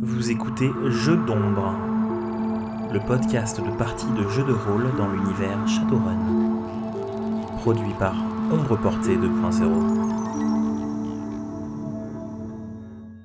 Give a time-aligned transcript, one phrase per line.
[0.00, 1.74] Vous écoutez Jeux d'ombre,
[2.92, 6.62] le podcast de parties de jeux de rôle dans l'univers Shadowrun.
[7.62, 8.14] Produit par
[8.52, 9.64] Ombre Portée 2.0.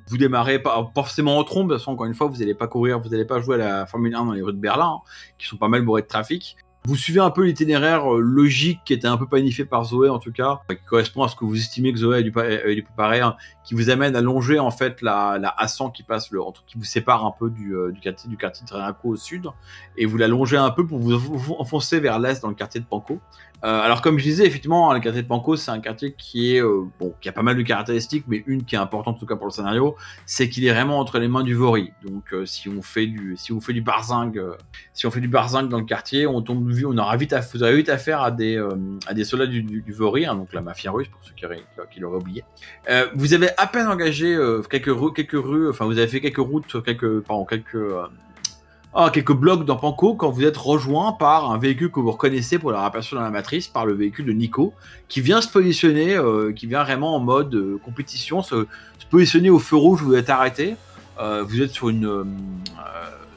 [0.08, 2.68] Vous démarrez pas forcément en trombe, de toute façon, encore une fois, vous n'allez pas
[2.68, 5.02] courir, vous n'allez pas jouer à la Formule 1 dans les rues de Berlin, hein,
[5.38, 6.58] qui sont pas mal bourrées de trafic.
[6.86, 10.20] Vous suivez un peu l'itinéraire euh, logique qui était un peu planifié par Zoé en
[10.20, 13.22] tout cas, qui correspond à ce que vous estimez que Zoé a dû, dû préparer,
[13.22, 16.78] hein, qui vous amène à longer en fait la, la A100 qui passe le, qui
[16.78, 19.48] vous sépare un peu du, euh, quartier du quartier de Trénaco au sud,
[19.96, 22.82] et vous la longez un peu pour vous enf- enfoncer vers l'est dans le quartier
[22.82, 23.20] de Panko.
[23.64, 26.62] Euh, alors comme je disais, effectivement, le quartier de Panko, c'est un quartier qui est
[26.62, 29.26] euh, bon, qui a pas mal de caractéristiques, mais une qui est importante en tout
[29.26, 29.96] cas pour le scénario,
[30.26, 31.94] c'est qu'il est vraiment entre les mains du Vori.
[32.06, 34.58] Donc euh, si on fait du si on fait du barzingue, euh,
[34.92, 37.76] si on fait du barzingue dans le quartier, on tombe on aura vite vous aurez
[37.76, 38.70] vite affaire à des euh,
[39.08, 41.46] à des soldats du, du, du Vori, hein, donc la mafia russe pour ceux qui,
[41.46, 42.44] auraient- qui l'auraient oublié.
[42.90, 46.22] Euh, vous avez à peine engagé euh, quelques rues, quelques rues, enfin vous avez fait
[46.22, 47.78] quelques routes, quelques pardon, quelques
[48.96, 52.60] ah, quelques blocs dans Panko quand vous êtes rejoint par un véhicule que vous reconnaissez
[52.60, 54.74] pour la aperçu dans la matrice, par le véhicule de Nico,
[55.08, 56.16] qui vient se positionner,
[56.56, 58.68] qui vient vraiment en mode compétition, se,
[59.10, 60.76] positionner au feu rouge, vous êtes arrêté.
[61.18, 62.26] Vous êtes sur une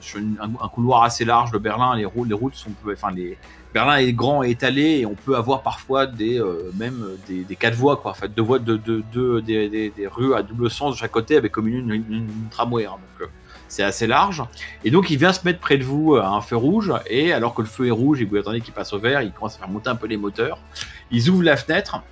[0.07, 1.97] sur une- un, couloir assez large de Berlin.
[1.97, 3.37] Les routes, les routes sont, enfin les
[3.75, 7.75] Berlin est grand et étalé et on peut avoir parfois des euh, même des, quatre
[7.75, 8.13] voies quoi.
[8.13, 11.11] En fait, deux voies de, de, de- des, des- rues à double sens de chaque
[11.11, 12.87] côté avec comme une, tramway.
[12.87, 12.93] hein.
[12.93, 13.31] donc euh,
[13.69, 14.43] c'est assez large.
[14.85, 17.33] Et donc il vient se mettre près de vous euh, à un feu rouge et
[17.33, 19.57] alors que le feu est rouge et vous attendez qu'il passe au vert, il commence
[19.57, 20.59] à faire monter un peu les moteurs.
[21.11, 22.03] Ils ouvrent la fenêtre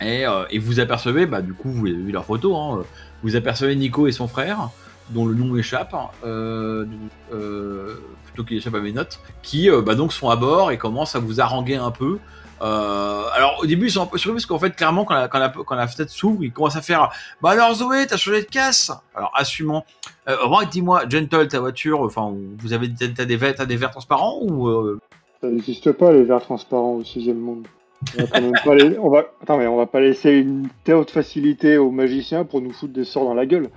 [0.00, 2.84] et, euh, et vous apercevez, bah du coup vous avez vu leur photo, hein,
[3.24, 4.68] vous apercevez Nico et son frère
[5.10, 6.86] dont le nom m'échappe, euh,
[7.32, 10.78] euh, plutôt qu'il échappe à mes notes, qui euh, bah, donc sont à bord et
[10.78, 12.18] commencent à vous haranguer un peu.
[12.60, 15.76] Alors au début ils sont un peu surpris parce qu'en fait clairement quand la, quand
[15.76, 17.08] la, fenêtre s'ouvre ils commencent à faire
[17.40, 19.84] bah alors Zoé t'as changé de casse alors assumant
[20.28, 24.40] euh, moi dis-moi Gentle ta voiture enfin vous avez t'as des verres des verres transparents
[24.42, 24.98] ou
[25.40, 27.68] Ça n'existe pas les verres transparents au sixième monde.
[28.16, 29.24] On va, pas on va...
[29.42, 33.04] Attends, mais on va pas laisser une telle facilité aux magiciens pour nous foutre des
[33.04, 33.68] sorts dans la gueule.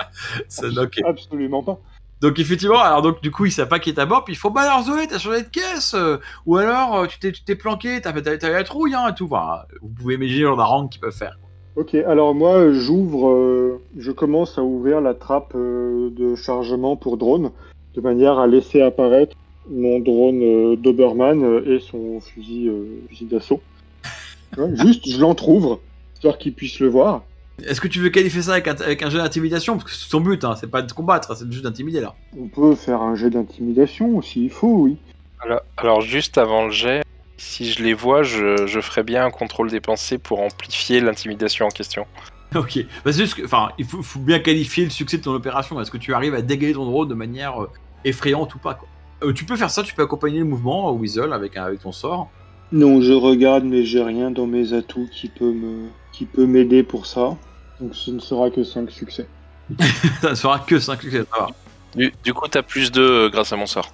[0.48, 1.00] c'est ok.
[1.04, 1.78] Absolument pas.
[2.22, 4.36] Donc effectivement, alors donc du coup il savent pas qui est à bord, puis il
[4.36, 7.44] faut bah alors Zoé, t'as changé de caisse, euh, ou alors euh, tu t'es tu
[7.44, 9.26] t'es planqué, t'as t'as- t'as eu la trouille hein, et tout.
[9.26, 11.38] Enfin, vous pouvez imaginer le genre d'harangue qu'ils peuvent faire.
[11.76, 17.50] Ok, alors moi j'ouvre, euh, je commence à ouvrir la trappe de chargement pour drone,
[17.94, 19.36] de manière à laisser apparaître
[19.68, 22.70] mon drone Doberman et son fusil,
[23.08, 23.60] fusil d'assaut.
[24.56, 25.80] Ouais, juste, je l'entrouvre,
[26.14, 27.24] histoire qu'il puisse le voir.
[27.64, 29.74] Est-ce que tu veux qualifier ça avec un, avec un jeu d'intimidation?
[29.78, 32.14] Parce que c'est son but, hein, c'est pas de combattre, c'est juste d'intimider là.
[32.38, 34.96] On peut faire un jet d'intimidation s'il faut, oui.
[35.40, 37.02] Alors, alors, juste avant le jet,
[37.38, 41.66] si je les vois, je, je ferai bien un contrôle des pensées pour amplifier l'intimidation
[41.66, 42.06] en question.
[42.54, 45.32] Ok, bah, c'est juste que, enfin, il faut, faut bien qualifier le succès de ton
[45.34, 45.78] opération.
[45.80, 47.68] Est-ce que tu arrives à dégager ton drone de manière euh,
[48.04, 48.86] effrayante ou pas quoi?
[49.24, 51.80] Euh, Tu peux faire ça, tu peux accompagner le mouvement, euh, Weasel, avec, un- avec
[51.80, 52.30] ton sort.
[52.70, 56.82] Non, je regarde, mais j'ai rien dans mes atouts qui peut me, qui peut m'aider
[56.82, 57.36] pour ça.
[57.80, 59.28] Donc ce ne sera que 5 succès.
[60.22, 61.48] ça ne sera que 5 succès, ça va.
[61.94, 63.92] Du, du coup, t'as plus de grâce à mon sort.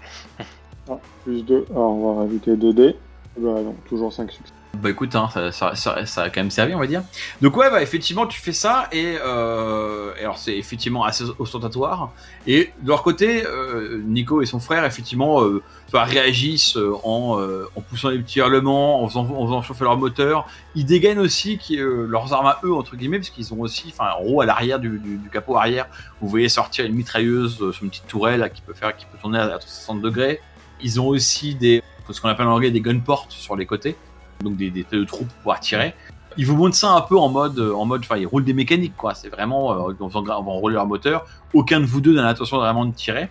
[0.89, 1.67] Ah, plus 2.
[1.71, 2.97] Alors on va rajouter 2 dés.
[3.37, 4.53] Bah non, toujours 5 succès.
[4.79, 7.03] Bah écoute, hein, ça, ça, ça- ça a quand même servi, on va dire.
[7.41, 12.11] Donc ouais, bah effectivement, tu fais ça et, euh, alors c'est effectivement assez ostentatoire.
[12.49, 17.39] Et de leur côté, euh, Nico et son frère effectivement euh, enfin, réagissent euh, en,
[17.39, 20.47] euh, en poussant des petits hurlements, en faisant, en faisant chauffer leur moteur.
[20.75, 23.93] Ils dégainent aussi qui, euh, leurs armes à eux entre guillemets, parce qu'ils ont aussi,
[23.97, 25.87] enfin en haut à l'arrière du, du- capot arrière,
[26.21, 29.19] vous voyez sortir une mitrailleuse sur une petite tourelle là, qui peut faire, qui peut
[29.21, 30.41] tourner à 60 degrés.
[30.83, 33.97] Ils ont aussi des, ce qu'on appelle en anglais des gun ports sur les côtés
[34.43, 35.95] donc des, des de trous pour pouvoir tirer.
[36.39, 38.55] Ils vous montrent ça un peu en mode, euh, en mode, enfin, ils roulent des
[38.55, 39.15] mécaniques, quoi.
[39.15, 41.27] C'est vraiment, euh, gra- en enrouler leur moteur.
[41.53, 43.31] Aucun de vous deux n'a l'intention vraiment de tirer.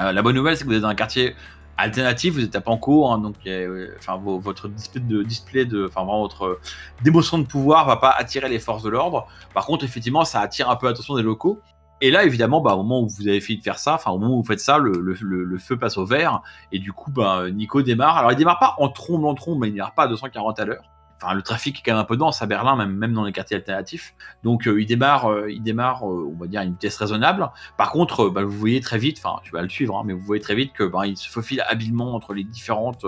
[0.00, 1.34] Euh, la bonne nouvelle, c'est que vous êtes dans un quartier
[1.76, 6.00] alternatif, vous êtes à Panko, hein, donc euh, enfin, votre display de, display de, enfin,
[6.04, 6.58] vraiment votre
[7.04, 9.26] démonstration de pouvoir va pas attirer les forces de l'ordre.
[9.54, 11.60] Par contre, effectivement, ça attire un peu l'attention des locaux.
[12.00, 14.18] Et là, évidemment, bah, au moment où vous avez fini de faire ça, enfin, au
[14.18, 16.42] moment où vous faites ça, le, feu passe au vert.
[16.72, 18.18] Et du coup, bah, Nico démarre.
[18.18, 20.64] Alors, il démarre pas en trombe en trombe, mais il démarre pas à 240 à
[20.64, 20.84] l'heure.
[21.20, 23.56] Enfin, le trafic est quand même un peu dense à Berlin, même, dans les quartiers
[23.56, 24.14] alternatifs.
[24.44, 27.50] Donc, euh, il démarre, euh, il démarre, euh, on va dire, à une vitesse raisonnable.
[27.76, 30.20] Par contre, bah, vous voyez très vite, enfin, tu vas le suivre, hein, mais vous
[30.20, 33.04] voyez très vite que bah, il se faufile habilement entre les différentes,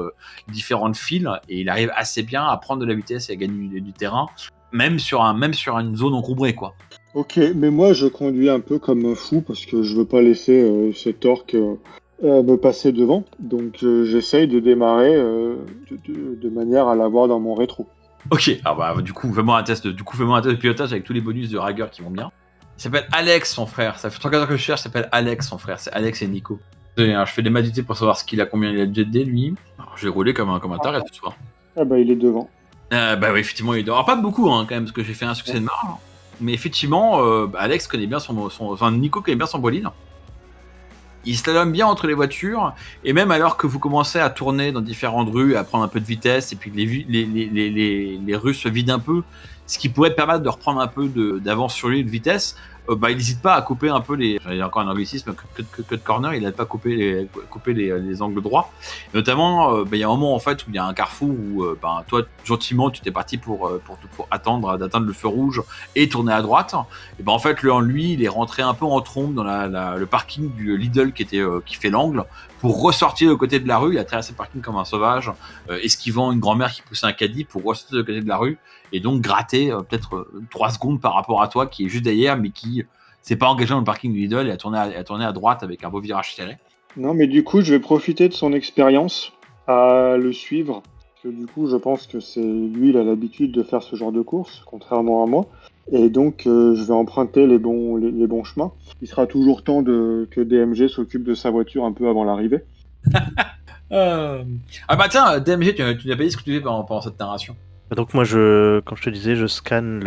[0.49, 3.81] différentes files et il arrive assez bien à prendre de la vitesse et à gagner
[3.81, 4.27] du, terrain,
[4.73, 6.75] même sur même une zone encombrée, quoi.
[7.15, 10.23] Ok, mais moi je conduis un peu comme un fou parce que je veux pas
[10.23, 11.75] laisser euh, cet orc euh,
[12.23, 13.25] euh, me passer devant.
[13.41, 15.59] Donc euh, j'essaye de démarrer de,
[16.07, 17.87] de- de manière à l'avoir dans mon rétro.
[18.31, 20.61] Ok, ah bah du coup fais-moi un test, de- du coup fais-moi un test de
[20.61, 22.31] pilotage avec tous les bonus de rigueur qui vont bien.
[22.79, 23.99] Il s'appelle Alex, son frère.
[23.99, 25.81] Ça fait 3 ans que je cherche, il s'appelle Alex, son frère.
[25.81, 26.59] C'est Alex et Nico.
[26.97, 29.25] Hein, Je fais des madités pour savoir ce qu'il a, combien il a de GD,
[29.25, 29.55] lui.
[29.79, 31.35] Alors, je vais rouler comme un, comme un taré ce soir.
[31.77, 32.49] Ah bah il est devant.
[32.93, 33.97] Euh, bah oui, effectivement, il doit.
[33.97, 35.99] Alors, pas beaucoup, hein, quand même, parce que j'ai fait un succès de marre.
[36.41, 38.51] Mais effectivement, euh, bah, Alex connaît bien son.
[38.61, 39.89] Enfin, Nico connaît bien son bolide.
[41.27, 42.73] Il slalome bien entre les voitures,
[43.05, 46.01] et même alors que vous commencez à tourner dans différentes rues, à prendre un peu
[46.01, 49.23] de vitesse, et puis que les, les, les, rues se vident un peu,
[49.67, 51.11] ce qui pourrait permettre de reprendre un peu
[51.41, 52.57] d'avance sur lui de vitesse,
[52.89, 54.39] bah, il n'hésite pas à couper un peu les.
[54.47, 57.99] A encore un anglicisme, que, que, que corner, il n'a pas coupé les, couper les,
[58.01, 58.71] les angles droits.
[59.15, 60.95] Notamment, euh, bah, il y a un moment en fait où il y a un
[60.95, 65.07] carrefour où euh, bah, toi, gentiment, tu t'es parti pour, euh, pour, pour attendre d'atteindre
[65.07, 65.63] le feu rouge
[65.95, 66.75] et tourner à droite.
[67.19, 69.97] Et ben en fait, lui, il est rentré un peu en trombe dans la, la-
[69.97, 72.25] le parking du Lidl qui était euh, qui fait l'angle
[72.61, 73.95] pour ressortir de côté de la rue.
[73.95, 75.33] Il a traversé le parking comme un sauvage,
[75.71, 78.59] euh, esquivant une grand-mère qui poussait un caddie pour ressortir de côté de la rue
[78.93, 82.05] et donc gratter euh, peut-être euh, trois secondes par rapport à toi qui est juste
[82.05, 82.80] derrière, mais qui
[83.23, 85.33] s'est pas engagé dans le parking du Lidl et a tourné à, a tourné à
[85.33, 86.57] droite avec un beau virage serré.
[86.97, 89.33] Non, mais du coup, je vais profiter de son expérience
[89.67, 90.83] à le suivre.
[90.83, 93.95] Parce que du coup, je pense que c'est lui, il a l'habitude de faire ce
[93.95, 95.47] genre de course, contrairement à moi.
[95.93, 98.73] Et donc, euh, je vais emprunter les bons, les, les bons chemins.
[99.03, 102.65] Il sera toujours temps de, que DMG s'occupe de sa voiture un peu avant l'arrivée.
[103.93, 107.01] Ah bah tiens, DMG, tu, tu n'as pas dit ce que tu fais pendant, pendant
[107.01, 107.57] cette narration.
[107.91, 110.05] Donc moi, je, comme je te disais, je scanne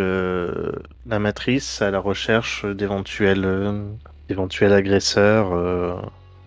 [1.05, 5.95] la matrice à la recherche d'éventuels, euh, agresseurs, euh,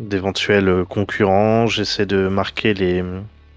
[0.01, 1.67] d'éventuels concurrents.
[1.67, 3.05] J'essaie de marquer les,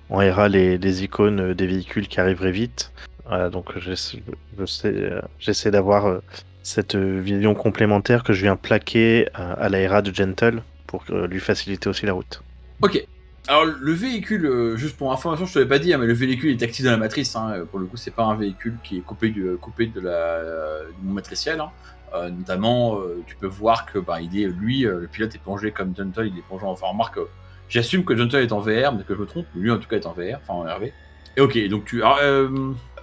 [0.09, 2.91] en RA les, icônes des véhicules qui arriveraient vite.
[3.25, 6.21] Voilà, donc euh, j'essaie d'avoir
[6.63, 11.39] cette vision complémentaire que je viens plaquer à, à la RA de Gentle pour lui
[11.39, 12.43] faciliter aussi la route.
[12.81, 13.07] Ok.
[13.47, 16.13] Alors le véhicule, euh, juste pour information, je te l'avais pas dit, hein, mais le
[16.13, 17.35] véhicule est actif dans la matrice.
[17.35, 20.11] Hein, euh, pour le coup, c'est pas un véhicule qui est coupé coupé de la
[20.11, 21.59] euh, du matriciel.
[21.59, 21.71] hein.
[22.15, 25.39] Euh, notamment, euh, tu peux voir que bah, il est lui, euh, le pilote est
[25.39, 26.71] plongé comme Gentle, il est plongé en.
[26.71, 27.25] Enfin, remarque, euh,
[27.69, 29.45] j'assume que Gentle est en VR, mais que je me trompe.
[29.55, 30.91] Lui, en tout cas, est en VR, enfin en RV.
[31.37, 32.03] Et ok, donc tu.
[32.03, 32.49] alors, euh,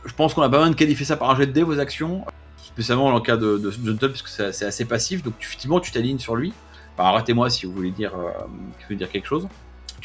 [0.05, 1.79] je pense qu'on a pas mal de qualifié ça par un jet de dés, vos
[1.81, 2.25] actions,
[2.57, 5.23] spécialement dans le cas de, de Gentle, puisque c'est c'est assez passif.
[5.23, 6.53] Donc effectivement, tu t'alignes sur lui.
[6.99, 9.47] Bah, arrêtez-moi si vous voulez dire, euh, si vous voulez dire quelque chose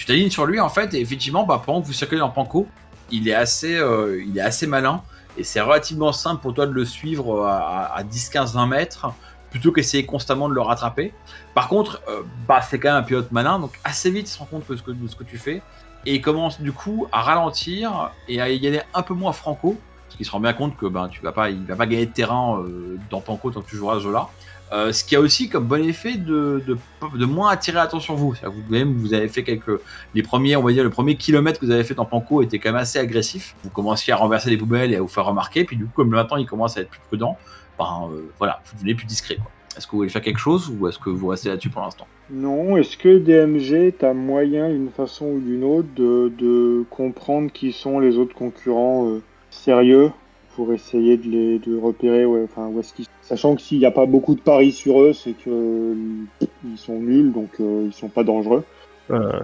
[0.02, 2.68] tu t'alignes sur lui en fait et effectivement bah, pendant que vous circulez en panco
[3.12, 5.04] il est assez euh, il est assez malin
[5.38, 9.14] et c'est relativement simple pour toi de le suivre à, à 10 15 20 mètres
[9.52, 11.14] plutôt qu'essayer constamment de le rattraper.
[11.54, 14.40] Par contre euh, bah c'est quand même un pilote malin donc assez vite il se
[14.40, 15.62] rend compte de ce que, ce tu fais
[16.08, 19.78] et il commence du coup à ralentir et à y aller un peu moins franco
[20.08, 22.08] parce qu'il se rend bien compte que ben tu vas pas il va pas gagner
[22.08, 24.30] de terrain euh, dans panco tant que tu joueras ce jeu là
[24.74, 26.78] euh, ce qui a aussi comme bon effet de,
[27.26, 28.32] moins attirer l'attention vous.
[28.32, 29.82] Que Vous-même, vous avez fait quelques.
[30.16, 32.58] Les premiers, on va dire, le premier kilomètre que vous avez fait en Panko était
[32.58, 33.56] quand même assez agressif.
[33.64, 35.66] Vous commenciez à renverser les poubelles et à vous faire remarquer.
[35.66, 37.38] Puis du coup, comme maintenant il commence à être plus prudent,
[37.78, 39.38] ben euh, voilà, vous devenez plus discret.
[39.76, 42.08] Est-ce que vous voulez faire quelque chose ou est-ce que vous restez là-dessus pour l'instant?
[42.30, 47.74] Non, est-ce que DMG, t'as moyen, d'une façon ou d'une autre, de, de comprendre qui
[47.74, 50.12] sont les autres concurrents euh, sérieux?
[50.56, 53.86] Pour essayer de les de repérer ouais, enfin, où est-ce qu'ils Sachant que s'il n'y
[53.86, 55.96] a pas beaucoup de paris sur eux, c'est que euh,
[56.66, 58.64] ils sont nuls, donc euh, ils sont pas dangereux.
[59.12, 59.40] Euh,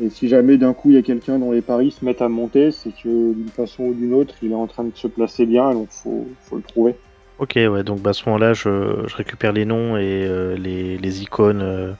[0.00, 2.28] Et si jamais d'un coup il y a quelqu'un dont les paris se mettent à
[2.28, 5.46] monter, c'est que d'une façon ou d'une autre, il est en train de se placer
[5.46, 6.94] bien, donc faut, faut le trouver.
[7.38, 10.98] Ok, ouais, donc bah, à ce moment-là, je, je récupère les noms et euh, les,
[10.98, 11.92] les icônes euh,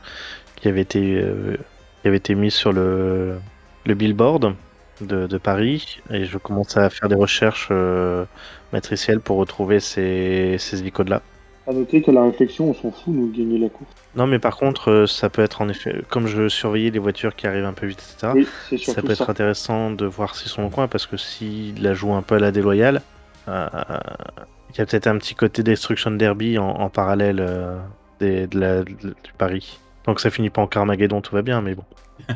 [0.56, 1.22] qui avaient été
[2.02, 3.38] qui avaient été mises sur le,
[3.86, 4.54] le billboard
[5.00, 8.24] de, de Paris et je commence à faire des recherches euh,
[8.72, 11.22] matricielles pour retrouver ces, ces icônes-là.
[11.66, 13.90] À noter qu'à la réflexion, on s'en fout, nous, de gagner la course.
[14.16, 17.36] Non, mais par contre, euh, ça peut être en effet, comme je surveillais les voitures
[17.36, 18.32] qui arrivent un peu vite, etc.
[18.34, 19.24] Oui, Ça peut ça.
[19.24, 22.36] être intéressant de voir s'ils sont au coin parce que s'ils la jouent un peu
[22.36, 23.02] à la déloyale,
[23.48, 23.68] euh,
[24.70, 27.76] il y a peut-être un petit côté Destruction Derby en, en parallèle euh,
[28.18, 29.78] des- de la- de- du pari.
[30.06, 31.84] Donc ça finit pas en Carmageddon, tout va bien, mais bon.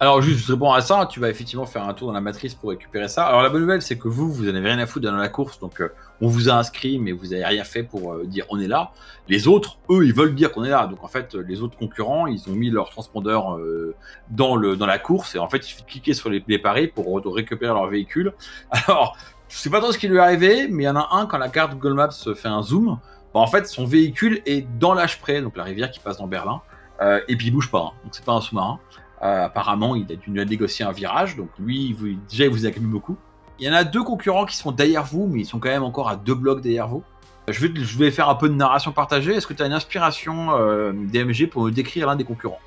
[0.00, 2.54] Alors juste, je réponds à ça, tu vas effectivement faire un tour dans la matrice
[2.54, 3.26] pour récupérer ça.
[3.26, 5.58] Alors la bonne nouvelle, c'est que vous, vous n'avez rien à foutre dans la course,
[5.58, 5.88] donc euh,
[6.20, 8.92] on vous a inscrit, mais vous n'avez rien fait pour euh, dire on est là.
[9.26, 10.86] Les autres, eux, ils veulent dire qu'on est là.
[10.86, 13.96] Donc en fait, les autres concurrents, ils ont mis leur transpondeur euh,
[14.30, 16.86] dans, le, dans la course, et en fait, il suffit de cliquer sur les, paris
[16.86, 18.34] pour re- récupérer leur véhicule.
[18.70, 19.16] Alors,
[19.48, 21.26] je sais pas trop ce qui lui est arrivé, mais il y en a un,
[21.26, 23.00] quand la carte Google Maps fait un zoom,
[23.34, 26.28] bah, en fait, son véhicule est dans l'âge près, donc la rivière qui passe dans
[26.28, 26.60] Berlin,
[27.00, 27.92] et puis il bouge pas, hein.
[28.02, 28.80] donc c'est pas un sous-marin.
[29.22, 32.86] Euh, apparemment, il a dû négocier un virage, donc lui, vous- déjà, il vous acclame
[32.86, 33.16] beaucoup.
[33.58, 35.82] Il y en a deux concurrents qui sont derrière vous, mais ils sont quand même
[35.82, 37.02] encore à deux blocs derrière vous.
[37.48, 39.32] Je vais, je vais faire un peu de narration partagée.
[39.34, 42.60] Est-ce que tu as une inspiration euh, DMG pour me décrire l'un des concurrents?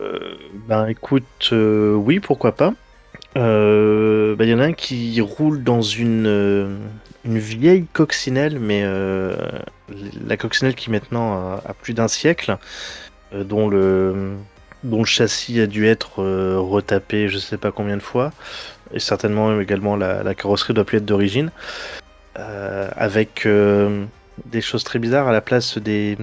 [0.00, 0.34] Euh,
[0.68, 2.72] ben écoute, euh, oui, pourquoi pas.
[3.36, 6.76] Euh, ben, Il y en a un qui roule dans une, euh,
[7.24, 9.36] une vieille coccinelle, mais euh,
[10.26, 12.56] la coccinelle qui maintenant a, a plus d'un siècle,
[13.34, 14.34] euh, dont le
[14.84, 18.32] dont le châssis a dû être euh, retapé je sais pas combien de fois,
[18.92, 21.50] et certainement également la, carrosserie doit plus être d'origine,
[22.38, 24.04] euh, avec euh,
[24.46, 26.16] des choses très bizarres à la place des,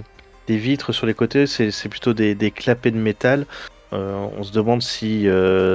[0.48, 3.46] vitres sur les côtés, c'est plutôt des, des clapets de métal.
[3.92, 5.28] On se demande si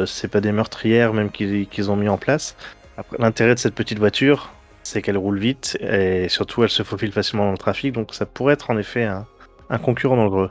[0.05, 2.57] c'est pas des meurtrières même qu'ils ont mis en place.
[3.21, 4.51] L'intérêt de cette petite voiture,
[4.83, 8.27] c'est qu'elle roule vite et surtout elle se faufile facilement dans le trafic, donc ça
[8.27, 9.27] pourrait être en effet un,
[9.71, 10.51] un concurrent dangereux.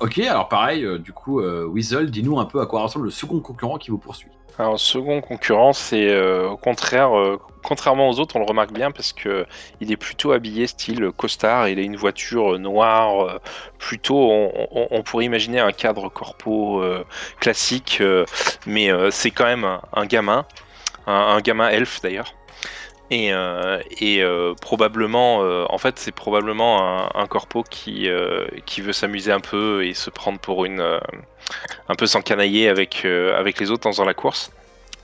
[0.00, 3.10] Ok, alors pareil, euh, du coup, euh, Weasel, dis-nous un peu à quoi ressemble le
[3.10, 4.28] second concurrent qui vous poursuit.
[4.58, 7.10] Alors, second concurrent, c'est euh, au contraire,
[7.64, 9.46] contrairement aux autres, on le remarque bien parce que
[9.80, 11.68] il est plutôt habillé style costard.
[11.68, 13.40] Il a une voiture noire,
[13.78, 14.30] plutôt,
[14.70, 16.84] on, pourrait imaginer un cadre corpo
[17.40, 18.00] classique,
[18.64, 20.46] mais c'est quand même un, un gamin,
[21.08, 22.32] un, un gamin elfe d'ailleurs.
[23.10, 28.08] Et, euh, euh, probablement, euh, en fait, c'est probablement un, un corpo qui,
[28.66, 33.60] qui veut s'amuser un peu et se prendre pour une, un peu s'encanailler avec, avec
[33.60, 34.50] les autres dans faisant la course.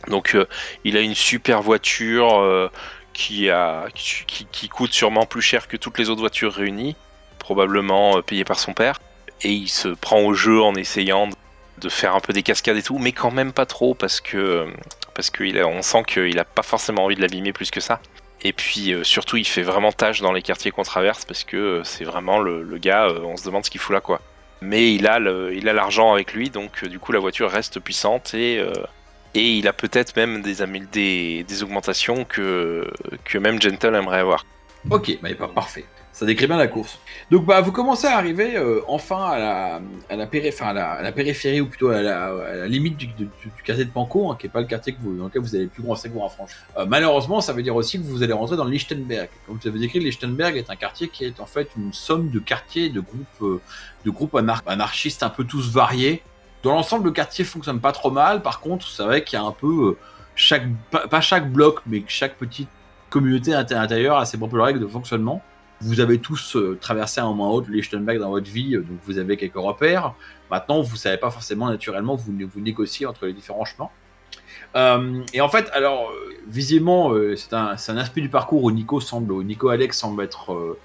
[0.09, 0.37] Donc
[0.85, 2.71] il a une super voiture
[3.13, 6.97] qui, a, qui, coûte sûrement plus cher que toutes les autres voitures réunies,
[7.39, 8.99] probablement payée par son père.
[9.43, 11.35] Et il se prend au jeu en essayant de-
[11.81, 14.67] de faire un peu des cascades et tout, mais quand même pas trop parce que
[15.15, 18.01] parce qu'on sent qu'il a pas forcément envie de l'abîmer plus que ça.
[18.43, 21.57] Et puis euh, surtout, il fait vraiment tâche dans les quartiers qu'on traverse parce que
[21.57, 24.21] euh, c'est vraiment le, gars, euh, on se demande ce qu'il fout là quoi.
[24.63, 28.63] Mais il a l'argent avec lui, donc du coup la voiture reste puissante et
[29.35, 32.91] et il a peut-être même des, des augmentations que,
[33.25, 34.45] que même Gentle aimerait avoir.
[34.89, 35.85] Ok, bah, bah, parfait.
[36.13, 36.99] Ça décrit bien la course.
[37.31, 39.81] Donc bah vous commencez à arriver euh, enfin à
[40.17, 43.29] la, périphérie ou plutôt à la, limite du,
[43.65, 45.65] quartier de Pankow, hein, qui est pas le quartier que vous, dans lequel vous avez
[45.65, 46.57] le plus grand segment à franchir.
[46.77, 49.29] Euh, malheureusement, ça veut dire aussi que vous allez rentrer dans Lichtenberg.
[49.47, 52.41] Comme vous avez décrit, Lichtenberg est un quartier qui est en fait une somme de
[52.41, 53.61] quartiers, de groupes, euh,
[54.05, 56.23] de groupes anar- anarchistes un peu tous variés.
[56.65, 58.43] Dans l'ensemble, le quartier fonctionne pas trop mal.
[58.43, 59.97] Par contre, c'est vrai qu'il y a un peu
[60.35, 62.69] chaque, pas, pas chaque bloc, mais chaque petite
[63.11, 65.43] communauté à l'intérieur a ses propres règles de fonctionnement.
[65.83, 68.51] Vous avez tous euh, traversé à un moment ou à autre le Lichtenberg dans votre
[68.51, 70.15] vie, euh, donc vous avez quelques repères.
[70.51, 73.89] Maintenant, vous savez pas forcément naturellement, vous, vous négociez entre les différents chemins.
[74.77, 76.13] Euh, et en fait, alors,
[76.47, 80.77] visiblement, c'est un, aspect du parcours où Nico semble, où Nico Alex semble être,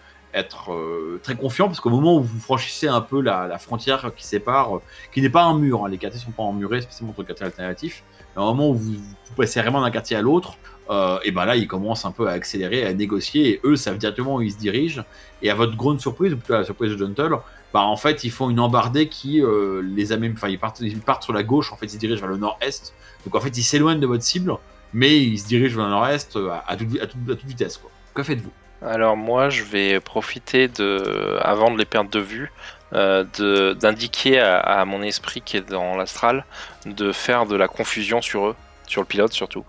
[1.24, 4.80] très confiant, parce qu'au moment où vous franchissez un peu la, frontière qui sépare,
[5.14, 8.04] qui n'est pas un mur, hein, les quartiers sont pas emmurés, spécialement entre quartiers alternatifs,
[8.36, 10.58] mais au moment où vous, vous passez vraiment d'un quartier à l'autre,
[10.90, 13.98] euh, et ben là, ils commencent un peu à accélérer, à négocier, et eux savent
[13.98, 15.04] directement où ils se dirigent.
[15.42, 17.38] Et à votre grande surprise, ou plutôt à la surprise de Gentle,
[17.74, 21.00] bah en fait, ils font une embardée qui euh, les amène, enfin, ils partent, ils
[21.00, 22.94] partent sur la gauche, en fait, ils se dirigent vers le nord-est.
[23.26, 24.56] Donc en fait, ils s'éloignent de votre cible,
[24.94, 27.90] mais ils se dirigent vers le nord-est euh, à, toute, vitesse, quoi.
[28.14, 28.52] Que faites-vous?
[28.82, 32.52] Alors moi, je vais profiter de, avant de les perdre de vue,
[32.92, 36.46] d'indiquer à, à mon esprit qui est dans l'astral
[36.86, 38.56] de faire de la confusion sur eux,
[38.88, 39.66] sur le pilote surtout,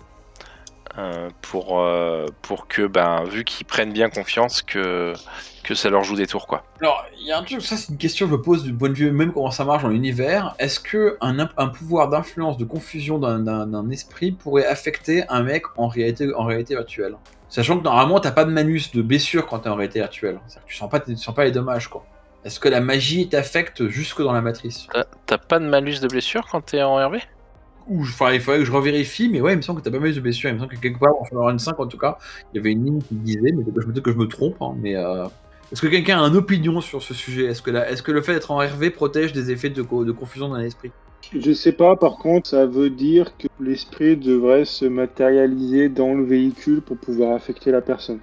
[0.99, 5.13] Euh, pour euh, pour que, ben, vu qu'ils prennent bien confiance, que
[5.63, 6.65] que ça leur joue des tours quoi.
[6.81, 8.73] Alors, il y a un truc, ça c'est une question que je me pose du
[8.73, 10.55] point de vue même comment ça marche dans l'univers.
[10.59, 15.89] Est-ce que un, un pouvoir d'influence, de confusion d'un- esprit pourrait affecter un mec en
[15.89, 17.17] réalité, en réalité virtuelle?
[17.49, 20.41] Sachant que normalement, t'as pas de malus de blessure quand t'es en réalité virtuelle.
[20.47, 22.07] C'est-à-dire que tu sens pas, tu sens pas les dommages, quoi.
[22.45, 24.87] Est-ce que la magie t'affecte jusque dans la matrice?
[24.93, 27.21] T'as- T'as pas de malus de blessure quand t'es en RV
[27.89, 30.01] Ou enfin, il faudrait que je revérifie, mais ouais, il me semble que t'as pas
[30.01, 30.51] mal de blessures.
[30.51, 32.19] Il me semble que quelque part, en Fallout 5 en tout cas,
[32.53, 34.75] il y avait une ligne qui disait, mais peut-être que je- je me trompe, hein,
[34.81, 35.27] mais euh,
[35.73, 37.45] est-ce que quelqu'un a une opinion sur ce sujet?
[37.47, 40.05] Est-ce que, la- est-ce que le fait d'être en RV protège des effets de, co-
[40.05, 40.91] de confusion dans l'esprit?
[41.37, 46.25] Je sais pas, par contre, ça veut dire que l'esprit devrait se matérialiser dans le
[46.25, 48.21] véhicule pour pouvoir affecter la personne.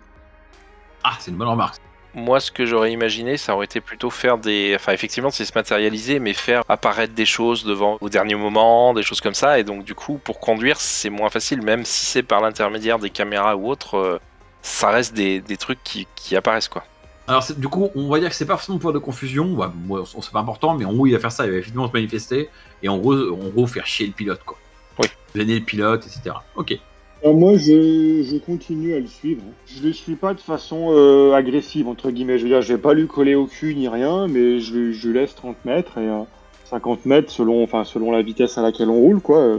[1.04, 1.82] Ah, c'est une bonne remarque.
[2.16, 4.74] Moi, ce que j'aurais imaginé, ça aurait été plutôt faire des.
[4.76, 9.04] Enfin, effectivement, c'est se matérialiser, mais faire apparaître des choses devant au dernier moment, des
[9.04, 9.58] choses comme ça.
[9.60, 13.10] Et donc, du coup, pour conduire, c'est moins facile, même si c'est par l'intermédiaire des
[13.10, 14.20] caméras ou autres, euh,
[14.62, 16.84] ça reste des, des trucs qui, qui apparaissent, quoi.
[17.28, 19.74] Alors, du coup, on va dire que c'est pas forcément pour de confusion, bah,
[20.22, 22.50] c'est pas important, mais en gros, il va faire ça, il va effectivement se manifester,
[22.82, 24.58] et en gros, en gros faire chier le pilote, quoi.
[25.00, 25.08] Oui.
[25.34, 26.36] Gêner le pilote, etc.
[26.56, 26.78] Ok.
[27.24, 29.44] Alors moi, je, je continue à le suivre.
[29.66, 32.38] Je le suis pas de façon euh, agressive, entre guillemets.
[32.38, 35.10] Je veux dire, je vais pas lui coller au cul ni rien, mais je, je
[35.10, 36.24] laisse 30 mètres et euh,
[36.66, 39.38] 50 mètres selon, enfin, selon la vitesse à laquelle on roule, quoi.
[39.38, 39.58] Euh,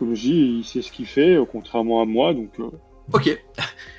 [0.00, 2.64] comme je dis, il sait ce qu'il fait, euh, contrairement à moi, donc euh,
[3.12, 3.38] Ok.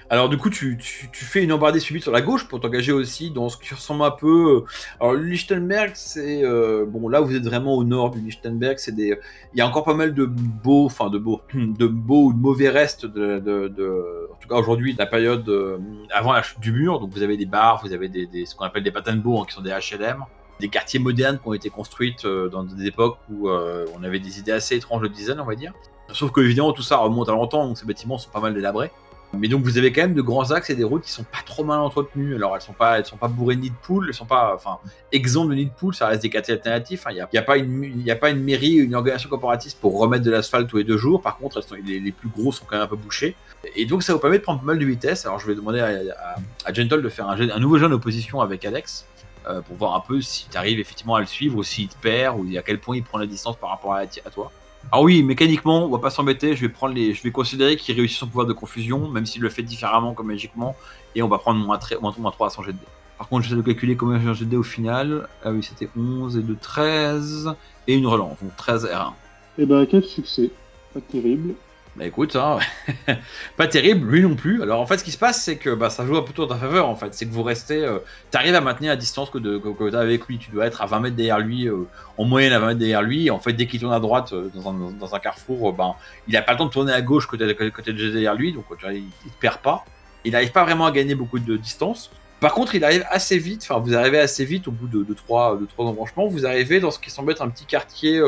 [0.10, 0.78] Alors du coup, tu,
[1.12, 4.12] fais une embardée subite sur la gauche pour t'engager aussi dans ce qui ressemble un
[4.12, 4.58] peu.
[4.58, 4.66] euh,
[5.02, 8.78] Alors le Lichtenberg, c'est euh, bon là vous êtes vraiment au nord du Lichtenberg.
[8.78, 9.18] C'est des,
[9.54, 12.40] il y a encore pas mal de beaux, enfin de beaux, de beaux ou de
[12.40, 15.78] mauvais restes de, en tout cas aujourd'hui la période euh,
[16.12, 17.00] avant la chute du mur.
[17.00, 18.10] Donc vous avez des bars, vous avez
[18.46, 20.24] ce qu'on appelle des patenbourgs hein, qui sont des HLM,
[20.62, 24.40] des quartiers modernes qui ont été construites euh, dans des époques où on avait des
[24.40, 25.74] idées assez étranges de design, on va dire.
[26.14, 28.92] Sauf que évidemment tout ça remonte à longtemps, donc ces bâtiments sont pas mal délabrés.
[29.34, 31.42] Mais donc vous avez quand même de grands axes et des routes qui sont pas
[31.46, 32.36] trop mal entretenues.
[32.36, 34.54] Alors elles sont pas, elles sont pas bourrées de nids de poules, elles sont pas,
[34.56, 34.80] enfin,
[35.12, 37.06] exemptes de nids de poules, ça reste des quartiers alternatifs.
[37.06, 37.10] hein.
[37.12, 40.00] Il n'y a, a pas une, il a pas une mairie, une organisation corporatiste pour
[40.00, 41.22] remettre de l'asphalte tous les deux jours.
[41.22, 43.36] Par contre, les, les plus gros sont quand même un peu bouchés.
[43.76, 45.26] Et donc ça vous permet de prendre pas mal de vitesse.
[45.26, 49.06] Alors je vais demander à, Gentle de faire un, nouveau jeu d'opposition avec Alex.
[49.50, 51.98] euh, pour voir un peu si tu arrives effectivement à le suivre ou s'il te
[51.98, 54.52] perd ou à quel point il prend la distance par rapport à toi.
[54.92, 56.56] Ah oui, mécaniquement, on va pas s'embêter.
[56.56, 59.42] Je vais prendre les, je vais considérer qu'il réussit son pouvoir de confusion, même s'il
[59.42, 60.76] le fait différemment comme magiquement,
[61.16, 62.78] et on va prendre moins, tre- moins, moins 3 à son jet de.
[63.18, 65.28] Par contre, j'essaie de calculer combien j'ai un jet de au final.
[65.44, 67.54] Ah oui, c'était 11 et de 13
[67.88, 69.14] et une relance, donc 13 R1.
[69.58, 70.52] Eh ben, quel succès.
[70.94, 71.56] Pas terrible.
[71.98, 72.60] Bah écoute, ça,
[73.58, 74.62] pas terrible, lui non plus.
[74.62, 76.56] Alors en fait, ce qui se passe, c'est que bah, ça joue peu dans ta
[76.56, 77.12] faveur en fait.
[77.16, 77.98] C'est que vous restez, euh,
[78.30, 80.38] t'arrives à maintenir la distance que, de, que, que t'as avec lui.
[80.38, 81.88] Tu dois être à 20 mètres derrière lui, euh,
[82.20, 83.32] en moyenne à 20 mètres derrière lui.
[83.32, 85.96] En fait, dès qu'il tourne à droite euh, dans, un, carrefour, euh, ben,
[86.28, 88.66] il a pas le temps de tourner à gauche côté, côté déjà derrière lui, donc
[88.78, 89.84] tu vois, il, il te perd pas.
[90.24, 92.12] Il n'arrive pas vraiment à gagner beaucoup de distance.
[92.40, 95.14] Par contre, il arrive assez vite, enfin vous arrivez assez vite au bout de, de,
[95.16, 98.22] trois, de trois embranchements, vous arrivez dans ce qui semble être un petit quartier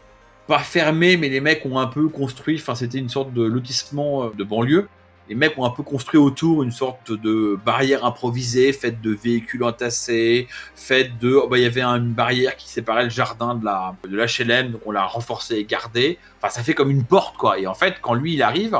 [0.49, 4.23] pas fermé, mais les mecs ont un peu construit, enfin c'était une sorte de lotissement
[4.23, 4.89] euh, de banlieue.
[5.29, 9.63] Les mecs ont un peu construit autour une sorte de barrière improvisée, faite de véhicules
[9.63, 13.63] entassés, faite de, oh bah, il y avait une barrière qui séparait le jardin de
[13.63, 16.17] la de l'HLM, donc on l'a renforcé et gardé.
[16.41, 17.59] Enfin, ça fait comme une porte quoi.
[17.59, 18.75] Et en fait, quand lui il arrive,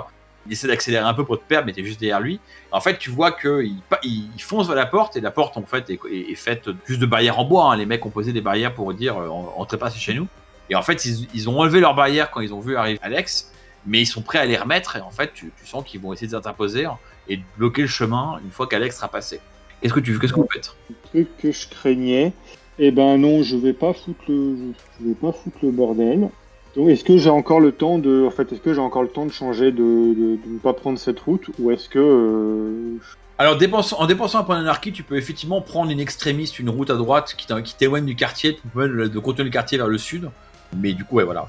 [0.47, 2.39] il essaie d'accélérer un peu pour te perdre, mais t'es juste derrière lui.
[2.71, 5.65] En fait, tu vois que il, il, fonce vers la porte et la porte en
[5.67, 7.65] fait est, est, faite juste de barrières en bois.
[7.71, 7.77] Hein.
[7.77, 10.27] Les mecs ont posé des barrières pour dire, euh, entrez pas chez nous.
[10.69, 13.51] Et en fait, ils, ils, ont enlevé leurs barrières quand ils ont vu arriver Alex,
[13.85, 14.95] mais ils sont prêts à les remettre.
[14.95, 16.87] Et en fait, tu, tu sens qu'ils vont essayer de s'interposer
[17.27, 19.39] et de bloquer le chemin une fois qu'Alex sera passé.
[19.81, 20.75] Qu'est-ce que tu qu'est-ce que vous faites?
[20.89, 22.33] Le truc que je craignais,
[22.77, 26.29] eh ben non, je vais pas foutre le, je vais pas foutre le bordel.
[26.75, 29.09] Donc, est-ce que j'ai encore le temps de, en fait, est-ce que j'ai encore le
[29.09, 32.99] temps de changer de, de, de ne pas prendre cette route, ou est-ce que euh,
[33.39, 36.95] alors, en dépensant un point d'anarchie, tu peux effectivement prendre une extrémiste, une route à
[36.95, 40.29] droite qui t'éloigne du quartier, tu peux de, continuer le quartier vers le sud.
[40.75, 41.47] Mais du coup, ouais, voilà.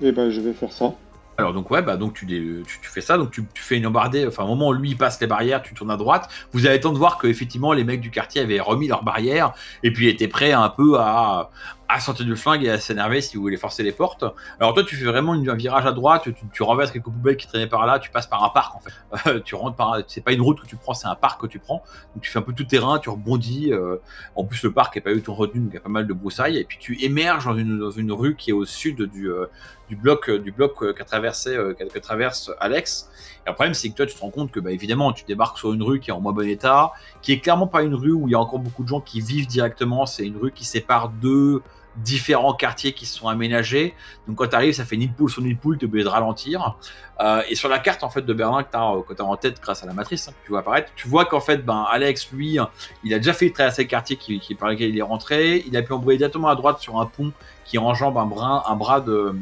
[0.00, 0.92] Eh ben, je vais faire ça.
[1.38, 3.86] Alors donc ouais bah donc tu, tu, tu fais ça donc tu, tu, fais une
[3.86, 6.66] embardée enfin au moment où lui il passe les barrières tu tournes à droite vous
[6.66, 9.54] avez le temps de voir que effectivement les mecs du quartier avaient remis leurs barrières
[9.82, 11.50] et puis étaient prêts un peu à
[11.92, 14.24] à sortir du flingue et à s'énerver si vous voulez forcer les portes.
[14.60, 17.48] Alors toi tu fais vraiment un virage à droite tu, tu, renverses quelques poubelles qui
[17.48, 19.42] traînaient par là tu passes par un parc en fait.
[19.44, 21.58] Tu rentres par c'est pas une route que tu prends c'est un parc que tu
[21.58, 21.82] prends.
[22.14, 23.96] Donc tu fais un peu tout terrain tu rebondis euh,
[24.36, 26.06] en plus le parc est pas eu tout retenu donc il y a pas mal
[26.06, 26.58] de broussailles.
[26.58, 29.46] Et puis tu émerges dans une, dans une rue qui est au sud du euh,
[29.88, 33.10] du bloc du bloc qu'a traversé que traverse Alex.
[33.44, 35.58] Et le problème c'est que toi tu te rends compte que bah, évidemment tu débarques
[35.58, 38.12] sur une rue qui est en moins bon état, qui est clairement pas une rue
[38.12, 40.06] où il y a encore beaucoup de gens qui vivent directement.
[40.06, 41.60] C'est une rue qui sépare deux
[41.96, 43.94] différents quartiers qui se sont aménagés.
[44.26, 45.88] Donc quand tu arrives, ça fait nid de poule sur nid de poule, tu es
[45.88, 46.76] obligé de ralentir.
[47.20, 49.60] Euh, et sur la carte en fait de Berlin que tu as, as, en tête
[49.60, 52.58] grâce à la matrice hein, tu vois apparaître, tu vois qu'en fait ben Alex lui,
[53.04, 55.64] il a déjà fait traverser le quartier qui, par lequel il est rentré.
[55.66, 57.32] Il a pu embrouiller directement à droite sur un pont
[57.64, 59.34] qui enjambe un, brin, un bras de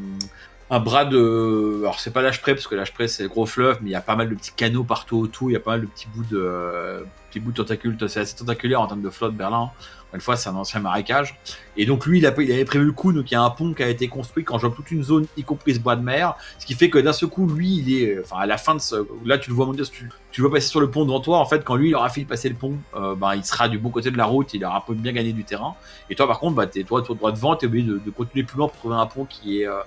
[0.71, 1.79] un bras de.
[1.81, 4.01] Alors, c'est pas l'âge parce que l'âge près, c'est gros fleuve, mais il y a
[4.01, 6.25] pas mal de petits canaux partout autour, il y a pas mal de petits bouts
[6.25, 7.97] de, euh, petits bouts de tentacules.
[8.07, 9.71] C'est assez tentaculaire en termes de flotte, Berlin.
[10.15, 11.39] Une fois, c'est un ancien marécage.
[11.77, 13.13] Et donc, lui, il, avait prévu le coup.
[13.13, 15.27] Donc, il y a un pont qui a été construit quand j'ouvre toute une zone,
[15.37, 16.35] y compris ce bois de mer.
[16.59, 18.19] Ce qui fait que d'un seul coup, lui, il est.
[18.21, 19.07] Enfin, à la fin de ce.
[19.27, 21.39] Là, tu le vois monter, tu, tu le vois passer sur le pont devant toi.
[21.39, 23.69] En fait, quand lui, il aura fini de passer le pont, euh, ben, il sera
[23.69, 24.55] du bon côté de la route.
[24.55, 25.75] Il aura bien gagné du terrain.
[26.09, 28.45] Et toi, par contre, bah, t'es toi, toi, droit devant, t'es obligé de, de, continuer
[28.45, 29.69] plus loin pour trouver un pont qui est.
[29.69, 29.81] Euh,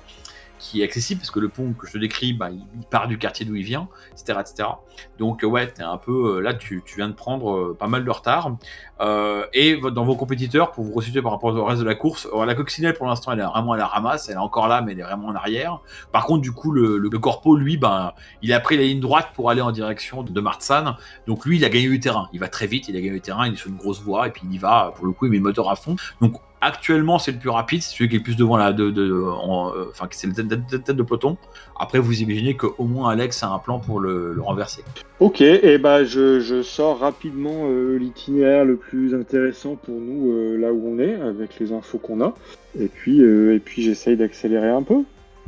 [0.62, 3.18] qui est accessible parce que le pont que je te décris, bah, il part du
[3.18, 4.70] quartier d'où il vient, etc., etc.
[5.18, 8.10] Donc ouais, t'es un peu là, tu, tu, viens de prendre euh, pas mal de
[8.10, 8.56] retard.
[9.02, 12.28] Euh, et dans vos compétiteurs, pour vous resituer par rapport au reste de la course,
[12.28, 14.82] alors, la coccinelle pour l'instant, elle est vraiment à la ramasse, elle est encore là,
[14.82, 15.80] mais elle est vraiment en arrière.
[16.12, 19.50] Par contre, du coup, le, corpo, lui, ben, il a pris la ligne droite pour
[19.50, 20.96] aller en direction de Martsan.
[21.26, 22.30] Donc lui, il a gagné du terrain.
[22.34, 24.28] Il va très vite, il a gagné du terrain, il est sur une grosse voie
[24.28, 24.94] et puis il y va.
[24.96, 25.96] Pour le coup, il met le moteur à fond.
[26.22, 28.92] Donc Actuellement, c'est le plus rapide, c'est celui qui est le plus devant la, de,
[28.92, 31.38] de, en, euh, enfin, c'est le tête, tête, tête, de peloton.
[31.80, 34.84] Après, vous imaginez qu'au moins Alex a un plan pour le, le renverser.
[35.20, 40.58] Ok, et bah je, je sors rapidement euh, l'itinéraire le plus intéressant pour nous euh,
[40.58, 42.36] là où on est, avec les infos qu'on a.
[42.80, 45.02] Et puis, et puis j'essaye d'accélérer un peu.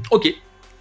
[0.10, 0.34] Ok.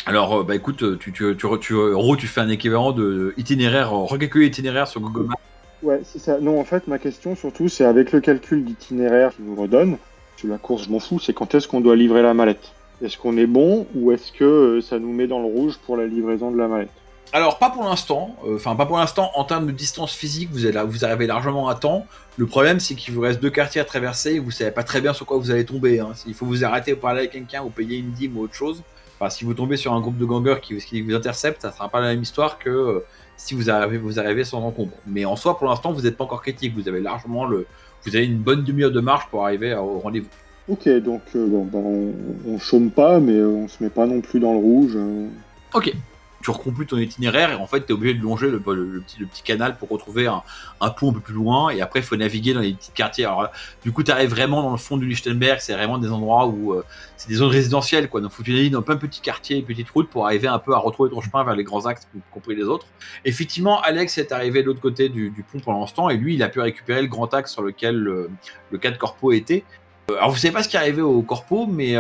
[0.07, 1.75] Alors, bah écoute, tu, tu, tu, tu-
[2.19, 5.35] tu fais un équivalent de itinéraire, recalculer l'itinéraire sur Google Maps.
[5.83, 6.41] Ouais, c'est ça.
[6.41, 9.99] Non, en fait, ma question surtout, c'est avec le calcul d'itinéraire qu'il nous redonne.
[10.45, 12.73] La course, je m'en fous, c'est quand est-ce qu'on doit livrer la mallette.
[13.01, 15.97] Est-ce qu'on est bon ou est-ce que euh, ça nous met dans le rouge pour
[15.97, 16.91] la livraison de la mallette
[17.33, 21.05] Alors, pas pour l'instant, euh, enfin, pas pour l'instant, en termes de distance physique, vous,
[21.05, 22.07] arrivez largement à temps.
[22.37, 25.01] Le problème, c'est qu'il vous reste deux quartiers à traverser et vous savez pas très
[25.01, 26.01] bien sur quoi vous allez tomber.
[26.01, 26.13] Hein.
[26.27, 28.83] Il faut vous arrêter pour parler avec quelqu'un ou payer une dîme ou autre chose.
[29.19, 31.89] Enfin, si vous tombez sur un groupe de gangers qui, qui vous intercepte, ça sera
[31.89, 33.05] pas la même histoire que euh,
[33.37, 34.93] si vous arrivez, vous arrivez sans encombre.
[35.07, 36.75] Mais en soi, pour l'instant, vous n'êtes pas encore critique.
[36.75, 37.67] Vous avez largement le,
[38.05, 40.29] vous avez une bonne demi-heure de marche pour arriver au rendez-vous.
[40.69, 42.13] Ok, donc euh, bon, ben, on,
[42.55, 44.93] on chôme pas, mais euh, on se met pas non plus dans le rouge.
[44.97, 45.27] euh.
[45.75, 45.93] Ok.
[46.43, 49.01] Tu recomputes ton itinéraire et en fait, tu es obligé de longer le, le- le
[49.01, 50.43] petit, le canal pour retrouver un,
[50.91, 51.71] pont un peu plus loin.
[51.71, 53.25] Et après, il faut naviguer dans les petits quartiers.
[53.25, 53.49] Alors,
[53.85, 55.59] du coup, tu arrives vraiment dans le fond du Lichtenberg.
[55.61, 56.85] C'est vraiment des endroits où euh,
[57.17, 58.09] c'est des zones résidentielles.
[58.09, 58.21] Quoi.
[58.21, 60.49] Donc, faut que tu navigues dans plein de petits quartiers et petites routes pour arriver
[60.49, 62.87] un peu à retrouver ton chemin vers les grands axes, y compris les autres.
[63.25, 66.43] Effectivement, Alex est arrivé de l'autre côté du, pont pendant ce temps et lui, il
[66.43, 68.29] a pu récupérer le grand axe sur lequel euh,
[68.71, 69.63] le cadre corpo était.
[70.11, 71.95] Euh, Alors, vous savez pas ce qui est arrivé au corpo, mais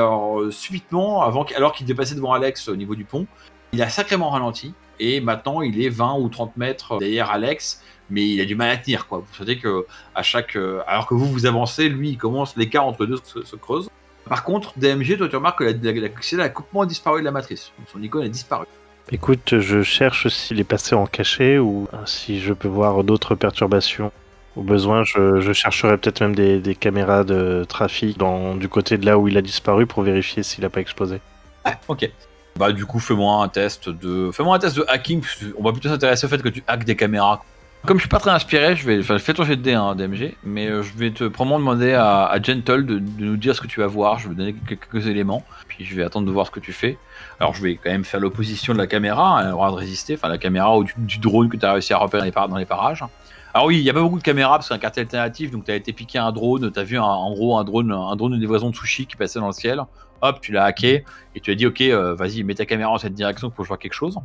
[0.50, 3.26] subitement, alors qu'il dépassait devant Alex au niveau du pont,
[3.72, 8.28] il a sacrément ralenti et maintenant il est 20 ou 30 mètres derrière Alex, mais
[8.28, 9.18] il a du mal à tenir quoi.
[9.18, 12.86] Vous savez que à chaque, euh, alors que vous vous avancez, lui il commence l'écart
[12.86, 13.88] entre deux se, se creuse.
[14.28, 17.72] Par contre, DMG, toi tu remarques que la, la, a complètement disparu de la matrice.
[17.78, 18.66] Donc, son icône a disparu.
[19.10, 24.12] Écoute, je cherche s'il est passé en cachet ou si je peux voir d'autres perturbations.
[24.54, 28.98] Au besoin, je, je chercherai peut-être même des, des caméras de trafic dans, du côté
[28.98, 31.20] de là où il a disparu pour vérifier s'il n'a pas explosé.
[31.64, 32.10] Ouais, ok.
[32.56, 35.22] Bah du coup, fais-moi un test de, fais-moi un test de hacking.
[35.58, 37.42] On va plutôt s'intéresser au fait que tu hackes des caméras.
[37.84, 40.36] Comme je suis pas très inspiré, je vais, fais ton jet de dé, hein, DMG,
[40.44, 43.66] mais euh, je vais te probablement demander à, à Gentle de, nous dire ce que
[43.66, 44.20] tu vas voir.
[44.20, 46.96] Je vais donner quelques, éléments, puis je vais attendre de voir ce que tu fais.
[47.40, 50.14] Alors je vais quand même faire l'opposition de la caméra, hein, elle aura de résister,
[50.14, 53.04] enfin la caméra ou du, drone que tu as réussi à repérer dans les, parages.
[53.52, 55.50] Alors oui, il y a pas beaucoup de caméras parce que c'est un quartier alternatif,
[55.50, 58.14] donc tu as été piqué un drone, tu as vu en gros un drone, un
[58.14, 59.82] drone de livraison de sushi qui passait dans le ciel.
[60.22, 61.04] Hop, tu l'as hacké
[61.34, 63.64] et tu as dit ok, euh, vas-y, mets ta caméra en cette direction pour que
[63.64, 64.18] je vois quelque chose.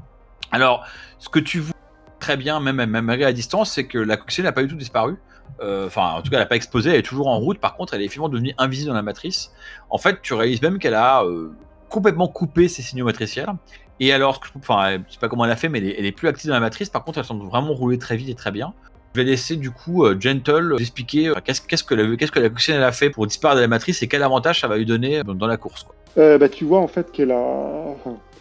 [0.52, 0.86] Alors,
[1.18, 1.74] ce que tu vois
[2.20, 4.76] très bien, même, même malgré la distance, c'est que la coccinelle n'a pas du tout
[4.76, 5.18] disparu.
[5.62, 7.60] Euh, Enfin, en tout cas, elle n'a pas explosé, elle est toujours en route.
[7.60, 9.52] Par contre, elle est finalement devenue invisible dans la matrice.
[9.90, 11.52] En fait, tu réalises même qu'elle a euh,
[11.90, 13.50] complètement coupé ses signaux matriciels.
[14.00, 16.12] Et alors, enfin, je sais pas comment elle a fait, mais elle est, elle est
[16.12, 16.90] plus active dans la matrice.
[16.90, 18.74] Par contre, elle semble vraiment rouler très vite et très bien.
[19.18, 22.50] Je vais laisser du coup euh, Gentle expliquer euh, qu'est-ce que la, qu'est-ce que la
[22.50, 25.24] coccinelle a fait pour disparaître de la matrice et quel avantage ça va lui donner
[25.24, 25.88] dans, dans la course.
[26.20, 27.96] Euh, bah, tu vois en fait qu'elle a.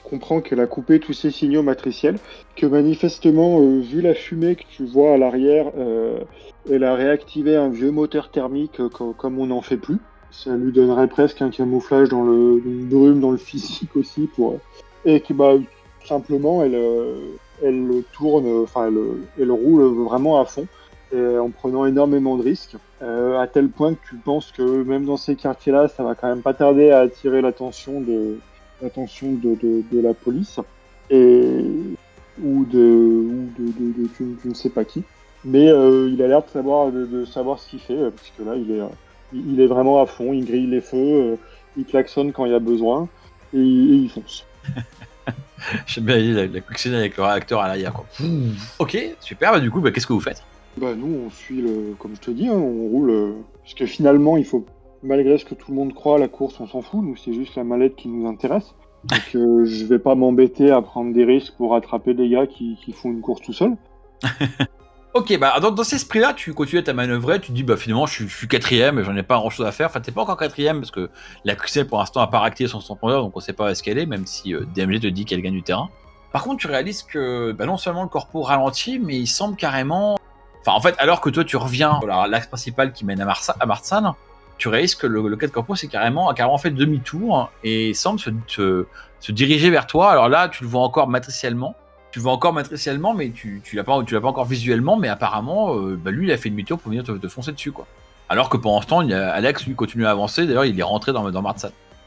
[0.04, 2.18] Comprends qu'elle a coupé tous ses signaux matriciels,
[2.56, 6.18] que manifestement, euh, vu la fumée que tu vois à l'arrière, euh,
[6.70, 9.96] elle a réactivé un vieux moteur thermique euh, co- comme on n'en fait plus.
[10.30, 14.58] Ça lui donnerait presque un camouflage dans le brume dans le physique aussi pour
[15.06, 15.54] et que bah
[16.06, 16.74] simplement elle
[17.62, 18.90] elle tourne, enfin
[19.38, 20.66] elle, roule vraiment à fond
[21.14, 25.18] en prenant énormément de risques, euh, à tel point que tu penses que même dans
[25.18, 28.38] ces quartiers-là, ça va quand même pas tarder à attirer l'attention de
[28.80, 30.60] l'attention de, la police
[31.10, 31.64] et
[32.42, 35.02] ou de ou de, tu, ne sais pas qui.
[35.44, 38.42] Mais euh, il a l'air de savoir de, savoir ce qu'il fait euh, parce que
[38.42, 38.82] là il est
[39.32, 41.36] il est vraiment à fond, il grille les feux,
[41.76, 43.08] il klaxonne quand il y a besoin
[43.52, 44.46] et il fonce.
[45.86, 47.92] J'aime bien la, la coccinelle avec le réacteur à l'arrière.
[47.92, 48.06] quoi.
[48.78, 49.52] Ok, super.
[49.52, 50.42] Bah, du coup, bah, qu'est-ce que vous faites?
[50.78, 53.86] Bah nous on suit le comme je te dis, hein, on roule euh, parce que
[53.86, 54.66] finalement il faut
[55.02, 57.56] malgré ce que tout le monde croit, la course on s'en fout, nous c'est juste
[57.56, 58.74] la mallette qui nous intéresse.
[59.04, 62.76] Donc euh, je vais pas m'embêter à prendre des risques pour attraper des gars qui,
[62.84, 63.74] qui font une course tout seuls.
[65.16, 67.78] Ok, bah dans, dans cet esprit-là, tu continues à ta manœuvrer, tu te dis bah
[67.78, 69.86] finalement je suis, quatrième et j'en ai pas grand chose à faire.
[69.86, 71.08] Enfin, t'es pas encore quatrième parce que
[71.46, 73.82] la coccinelle pour l'instant a pas réactivé son tamponneur donc on sait pas où est-ce
[73.82, 75.88] qu'elle est, même si euh, DMG te dit qu'elle gagne du terrain.
[76.32, 80.18] Par contre, tu réalises que bah, non seulement le corpo ralentit, mais il semble carrément.
[80.60, 83.24] Enfin, en fait, alors que toi tu reviens sur la- l'axe principal qui mène à,
[83.24, 84.14] Marsa- à Marsan,
[84.58, 88.18] tu réalises que le, le cadre corpo c'est carrément, a carrément fait demi-tour et semble
[88.20, 88.86] se, se,
[89.20, 90.10] se diriger vers toi.
[90.10, 91.74] Alors là, tu le vois encore matriciellement
[92.16, 95.08] tu vois encore matriciellement, mais tu, tu l'as pas, tu l'as pas encore visuellement, mais
[95.08, 97.86] apparemment, euh, bah, lui, il a fait demi-tour pour venir te, te foncer dessus, quoi.
[98.30, 100.46] Alors que pendant ce temps, il y a Alex, lui, continue à avancer.
[100.46, 101.42] D'ailleurs, il est rentré dans, dans.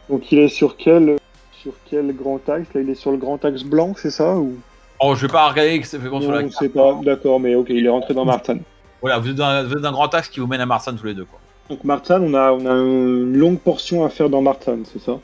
[0.09, 1.17] Donc il est sur quel
[1.51, 2.73] sur quel grand axe?
[2.73, 4.55] Là il est sur le grand axe blanc, c'est ça ou?
[4.99, 6.99] Oh, je vais pas regarder que ça fait bon sur Non, la on sait pas.
[7.03, 8.57] D'accord, mais ok, il est rentré dans Marsan.
[9.01, 10.95] Voilà, vous êtes, dans, vous êtes dans un grand axe qui vous mène à Martsan
[10.95, 11.39] tous les deux, quoi.
[11.69, 15.19] Donc Marsan, on a on a une longue portion à faire dans Marsan, c'est ça?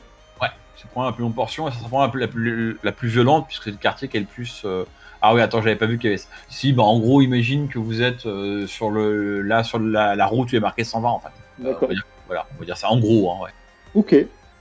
[0.96, 3.46] La plus longue portion et ça sera probablement la plus, la plus, la plus violente
[3.46, 4.62] puisque c'est le quartier qui est le plus.
[4.64, 4.84] euh,
[5.22, 6.22] Ah oui, attends, j'avais pas vu qu'il y avait.
[6.48, 10.26] Si, bah en gros, imagine que vous êtes euh, sur le là sur la, la
[10.26, 11.28] route où il est marqué 120 en fait.
[11.62, 11.88] Euh, D'accord.
[11.88, 13.50] dire- voilà, on va dire ça en gros, hein, ouais.
[13.94, 14.14] Ok.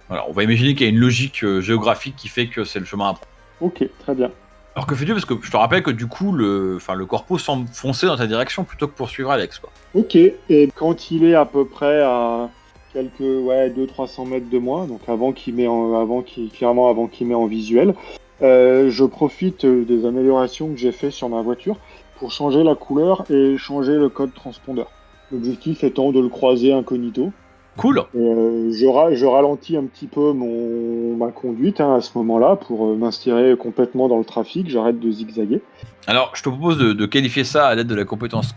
[0.08, 2.80] Voilà, on va imaginer qu'il y a une logique euh, géographique qui fait que c'est
[2.80, 3.28] le chemin à prendre.
[3.62, 4.30] Ok, très bien.
[4.76, 7.38] Alors que fais-tu Parce que je te rappelle que du coup, le, enfin, le corpo
[7.38, 9.58] semble foncer dans ta direction plutôt que poursuivre Alex.
[9.58, 9.72] Quoi.
[9.94, 12.50] Ok, et quand il est à peu près à
[12.96, 16.24] quelques ouais 200-300 mètres de moi, donc avant qu'il met en, avant
[16.58, 17.94] clairement avant qu'il met en visuel,
[18.42, 21.76] euh, je profite euh, des améliorations que j'ai fait sur ma voiture
[22.20, 24.88] pour changer la couleur et changer le code transpondeur.
[25.32, 27.34] L'objectif étant de le croiser incognito.
[27.76, 32.18] Cool euh, je, ra- je ralentis un petit peu mon, ma conduite hein, à ce
[32.18, 34.70] moment-là pour euh, m'insérer complètement dans le trafic.
[34.70, 35.60] J'arrête de zigzaguer.
[36.08, 38.54] Alors, je te propose de, de qualifier ça à l'aide de la compétence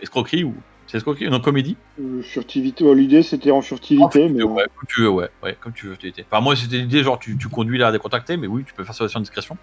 [0.00, 0.54] escroquerie ou.
[0.86, 5.08] C'est escroquerie Non, comédie Euh, furtivité, l'idée c'était en furtivité, mais Ouais, comme tu veux,
[5.10, 5.96] ouais, ouais, comme tu veux.
[6.30, 8.94] Enfin, moi, c'était l'idée, genre, tu, tu conduis l'air décontacté, mais oui, tu peux faire
[8.94, 9.56] ça aussi en discrétion.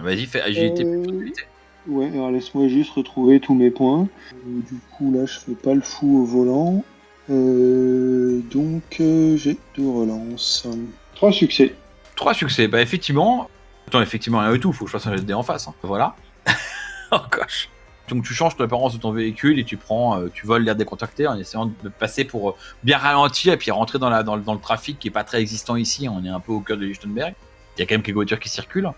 [0.00, 0.84] Vas-y, fais agilité.
[0.84, 1.42] Euh, furtivité.
[1.88, 4.08] Ouais, alors laisse-moi juste retrouver tous mes points.
[4.34, 6.84] Euh, du coup, là, je fais pas le fou au volant.
[7.30, 10.66] Euh, donc, euh, j'ai deux relances.
[11.14, 11.74] Trois succès.
[12.14, 12.68] Trois succès.
[12.68, 13.48] Bah, effectivement.
[13.86, 14.72] Attends, effectivement, rien du tout.
[14.72, 15.68] Faut que je fasse un jet de dé en face.
[15.68, 15.74] hein.
[15.82, 16.16] Voilà.
[17.12, 17.68] oh, gosh.
[18.08, 21.26] Donc, tu changes l'apparence de ton véhicule et tu prends, euh, tu voles l'air décontacté
[21.26, 24.98] en essayant de passer pour euh, bien ralentir et puis rentrer dans, dans, le- trafic
[24.98, 26.08] qui est pas très existant ici.
[26.08, 27.34] On est un peu au cœur de Lichtenberg.
[27.76, 28.90] Il y a quand même quelques voitures qui circulent.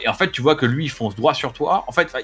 [0.00, 1.84] Et en fait, tu vois que lui, il fonce droit sur toi.
[1.86, 2.14] En fait,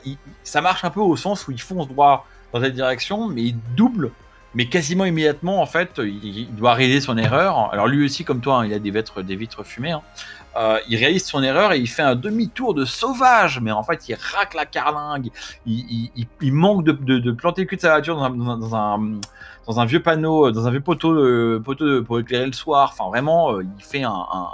[0.42, 3.56] ça marche un peu au sens où il fonce droit dans ta direction, mais il
[3.76, 4.10] double.
[4.54, 7.72] Mais quasiment immédiatement, en fait, il, doit réaliser son erreur.
[7.72, 9.92] Alors lui aussi, comme toi, hein, il a des vitres, des vitres fumées.
[9.92, 10.02] hein.
[10.54, 13.60] Euh, il réalise son erreur et il fait un demi-tour de sauvage.
[13.60, 15.30] Mais en fait, il racle la carlingue.
[15.66, 20.70] Il, manque de, planter le cul de sa voiture dans un, vieux panneau, dans un
[20.70, 22.90] vieux poteau, euh, poteau pour éclairer le soir.
[22.92, 24.48] Enfin, vraiment, euh, il fait un, un,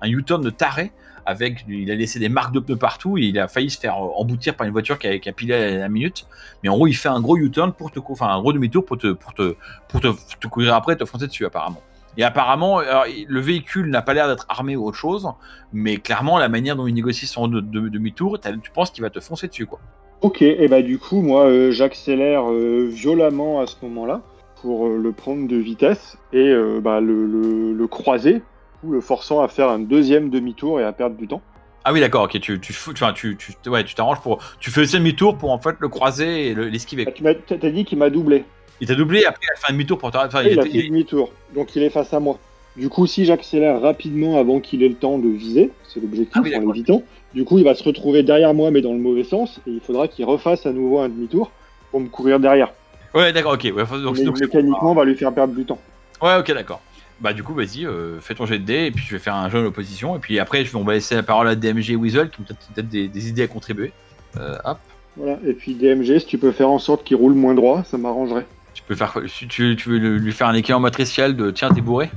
[0.00, 0.92] un U-turn de taré
[1.26, 3.96] avec, il a laissé des marques de pneus partout et il a failli se faire
[3.96, 6.26] emboutir par une voiture qui a, qui a pilé à la minute.
[6.62, 9.08] Mais en gros, il fait un gros U-turn pour te, enfin gros demi-tour pour te,
[9.12, 11.80] pour te, après et te foncer dessus apparemment.
[12.16, 15.28] Et apparemment, le véhicule n'a pas l'air d'être armé ou autre chose,
[15.72, 19.10] mais clairement, la manière dont il négocie son de- de- demi-tour, tu penses qu'il va
[19.10, 19.80] te foncer dessus, quoi.
[20.22, 24.22] Ok, et bah du coup, moi, euh, j'accélère euh, violemment à ce moment-là
[24.62, 28.42] pour euh, le prendre de vitesse et bah, le croiser,
[28.92, 31.42] le forçant à faire un deuxième demi-tour et à perdre du temps.
[31.84, 32.72] Ah oui, d'accord, ok, tu, tu,
[33.14, 36.48] tu, tu, ouais, tu t'arranges pour, tu fais aussi demi-tour pour en fait le croiser
[36.48, 37.04] et le- l'esquiver.
[37.06, 38.44] Ah, tu m'as- T'as dit qu'il m'a doublé.
[38.80, 40.34] Il t'a doublé, après il a fait un demi-tour pour t'arrêter.
[40.36, 42.38] Enfin, Et il a fait demi-tour, donc il est face à moi.
[42.76, 46.40] Du coup, si j'accélère rapidement avant qu'il ait le temps de viser, c'est l'objectif Ah
[46.42, 47.02] oui, en l'évitant,
[47.34, 49.80] du coup il va se retrouver derrière moi mais dans le mauvais sens et il
[49.80, 51.50] faudra qu'il refasse à nouveau un demi-tour
[51.90, 52.72] pour me courir derrière.
[53.14, 53.62] Ouais, d'accord, ok.
[53.76, 55.78] Ouais, donc, Mais donc c'est- mécaniquement, on va lui faire perdre du temps.
[56.22, 56.80] Ouais, ok, d'accord.
[57.24, 59.34] Bah, du coup, vas-y, euh, fais ton jet de dés et puis je vais faire
[59.34, 60.14] un jeu d'opposition.
[60.14, 62.42] Et puis après, je vais- on va laisser la parole à DMG et Weasel qui
[62.42, 63.92] ont peut-être des, des idées à contribuer.
[64.36, 64.76] Euh, hop.
[65.16, 65.38] Voilà.
[65.46, 68.46] Et puis DMG, si tu peux faire en sorte qu'il roule moins droit, ça m'arrangerait.
[68.74, 71.80] Tu peux faire si tu, tu veux lui faire un équivalent matriciel de tiens, t'es
[71.80, 72.10] bourré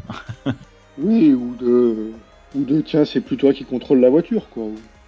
[0.97, 2.11] Oui, ou de,
[2.55, 4.63] ou de tiens, c'est plus toi qui contrôle la voiture, quoi.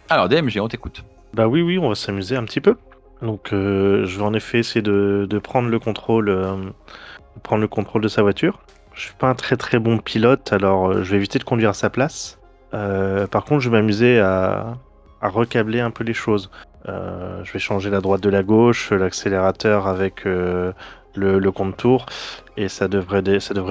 [0.07, 1.03] Alors, DMG, on t'écoute.
[1.33, 2.75] Bah oui, oui, on va s'amuser un petit peu.
[3.21, 7.61] Donc, euh, je vais en effet essayer de, de prendre le contrôle, euh, de prendre
[7.61, 8.61] le contrôle de sa voiture.
[8.99, 11.69] Je suis pas un très très bon pilote, alors euh, je vais éviter de conduire
[11.69, 12.37] à sa place.
[12.73, 14.73] Euh, par contre, je vais m'amuser à,
[15.21, 16.51] recabler un peu les choses.
[16.89, 20.73] Euh, je vais changer la droite de la gauche, l'accélérateur avec le,
[21.55, 22.07] compte-tour,
[22.57, 23.21] et ça devrait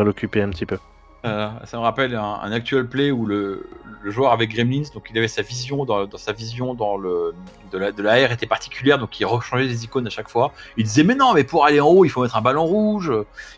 [0.05, 0.79] l'occuper un petit peu.
[1.24, 3.68] Euh, ça me rappelle un, actual play où le,
[4.04, 7.35] joueur avec Gremlins, donc il avait sa vision dans, sa vision dans le
[7.72, 10.52] de la de la R était particulière, donc il rechangeait les icônes à chaque fois.
[10.76, 13.12] Il disait mais non, mais pour aller en haut, il faut mettre un ballon rouge.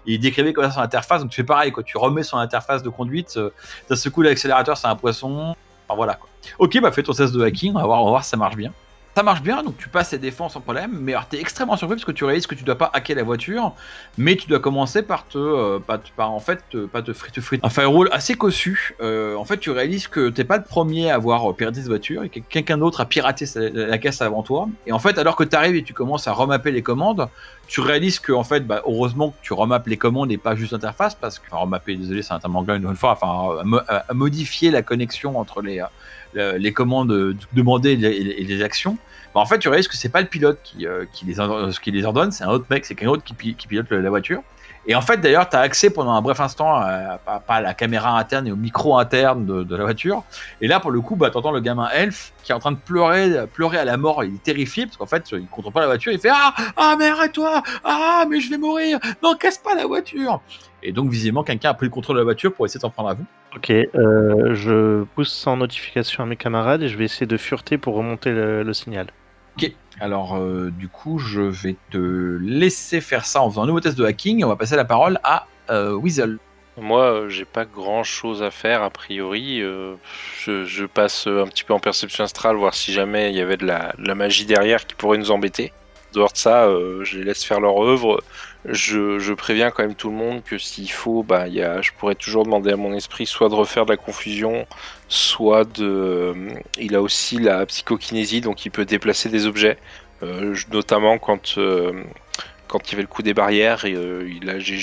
[0.06, 1.20] Il décrivait comme ça son interface.
[1.20, 1.82] Donc tu fais pareil, quoi.
[1.82, 3.34] Tu remets son interface de conduite.
[3.36, 3.50] euh,
[3.88, 5.54] D'un seul coup, l'accélérateur c'est un poisson.
[5.86, 6.28] Enfin voilà quoi.
[6.58, 7.72] Ok, bah fais ton test de hacking.
[7.74, 8.72] On va voir, on va voir si ça marche bien.
[9.20, 11.96] Ça marche bien, donc tu passes tes défenses sans problème, mais alors t'es extrêmement surpris
[11.96, 13.74] parce que tu réalises que tu dois pas hacker la voiture,
[14.16, 17.38] mais tu dois commencer par te, euh, par, par, en fait, te- pas te frite
[17.42, 17.60] frite.
[17.62, 18.94] Un firewall assez cossu.
[19.02, 21.88] Euh, en fait, tu réalises que t'es pas le premier à avoir euh, piraté cette
[21.88, 24.70] voiture et que quelqu'un d'autre a piraté la caisse avant toi.
[24.86, 27.28] Et en fait, alors que tu arrives et tu commences à remapper les commandes,
[27.68, 30.72] tu réalises que en fait, bah, heureusement que tu remappes les commandes et pas juste
[30.72, 33.96] l'interface parce que enfin, remapper, désolé, c'est un terme anglais une bonne fois, enfin, à,
[34.08, 35.82] à modifier la connexion entre les,
[36.36, 38.96] euh, les commandes euh, demandées les, et les actions.
[39.34, 42.32] Bah, en fait, tu réalises que c'est pas le pilote qui, euh, qui, les, ordonne-
[42.32, 44.42] c'est un autre mec, c'est quelqu'un d'autre qui, pi- qui pilote la voiture.
[44.86, 48.18] Et en fait, d'ailleurs, tu as accès pendant un bref instant à, à- la caméra
[48.18, 50.24] interne et au micro interne de, la voiture.
[50.62, 52.78] Et là, pour le coup, bah, t'entends le gamin elf qui est en train de
[52.78, 54.24] pleurer, pleurer à la mort.
[54.24, 56.10] Il est terrifié parce qu'en fait, il contrôle pas la voiture.
[56.12, 59.86] Il fait Ah, ah, mais arrête-toi Ah, mais je vais mourir Non, casse pas la
[59.86, 60.40] voiture
[60.82, 62.90] Et donc, visiblement, quelqu'un a pris le contrôle de la voiture pour essayer de s'en
[62.90, 63.26] prendre à vous.
[63.54, 67.76] Ok, euh, je pousse sans notification à mes camarades et je vais essayer de fureter
[67.76, 69.08] pour remonter le signal.
[69.56, 73.80] Ok, alors euh, du coup, je vais te laisser faire ça en faisant un nouveau
[73.80, 74.44] test de hacking.
[74.44, 76.38] On va passer la parole à euh, Weasel.
[76.80, 79.60] Moi, euh, j'ai pas grand chose à faire a priori.
[79.60, 83.66] Je, passe un petit peu en perception astrale, voir si jamais il y avait de
[83.66, 85.72] la, magie derrière qui pourrait nous embêter.
[86.14, 86.66] Dehors de ça,
[87.02, 88.22] je les laisse faire leur œuvre.
[88.66, 91.92] Je, je préviens quand même tout le monde que s'il faut, bah, y a, je
[91.96, 94.66] pourrais toujours demander à mon esprit soit de refaire de la confusion,
[95.08, 95.84] soit de.
[95.86, 99.78] euh, il a aussi la psychokinésie, donc il peut déplacer des objets,
[100.22, 101.56] Euh, notamment quand.
[101.58, 102.04] euh,
[102.68, 104.78] quand il y avait le coup des barrières, et, euh, il a, j'ai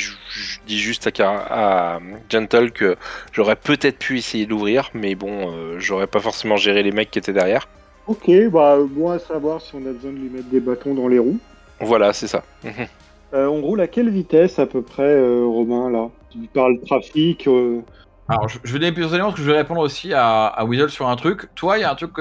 [0.65, 2.97] dis juste à, Gentle que
[3.31, 7.33] j'aurais peut-être pu essayer d'ouvrir, mais bon, j'aurais pas forcément géré les mecs qui étaient
[7.33, 7.67] derrière.
[8.05, 11.07] Ok, bah bon à savoir si on a besoin de lui mettre des bâtons dans
[11.07, 11.39] les roues.
[11.79, 12.43] Voilà, c'est ça.
[13.33, 16.09] Euh, on roule à quelle vitesse à peu près, euh, Romain, là?
[16.29, 17.47] Tu parles trafic.
[17.47, 17.81] euh,
[18.29, 21.07] Alors, je, je vais donner parce que je vais répondre aussi à, à Weasel sur
[21.09, 21.53] un truc.
[21.55, 22.13] Toi, il y a un truc,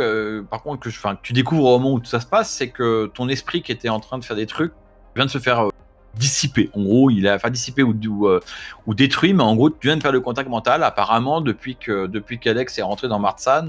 [0.51, 0.91] par contre, que,
[1.23, 3.89] tu découvres au moment où tout ça se passe, c'est que ton esprit qui était
[3.89, 4.73] en train de faire des trucs
[5.15, 5.69] vient de se faire
[6.15, 6.71] dissiper.
[6.75, 7.95] En gros, il a enfin dissiper ou,
[8.87, 10.83] ou, détruit, mais en gros, tu viens de faire le contact mental.
[10.83, 13.69] Apparemment, depuis que qu'Alex est rentré dans Martsan,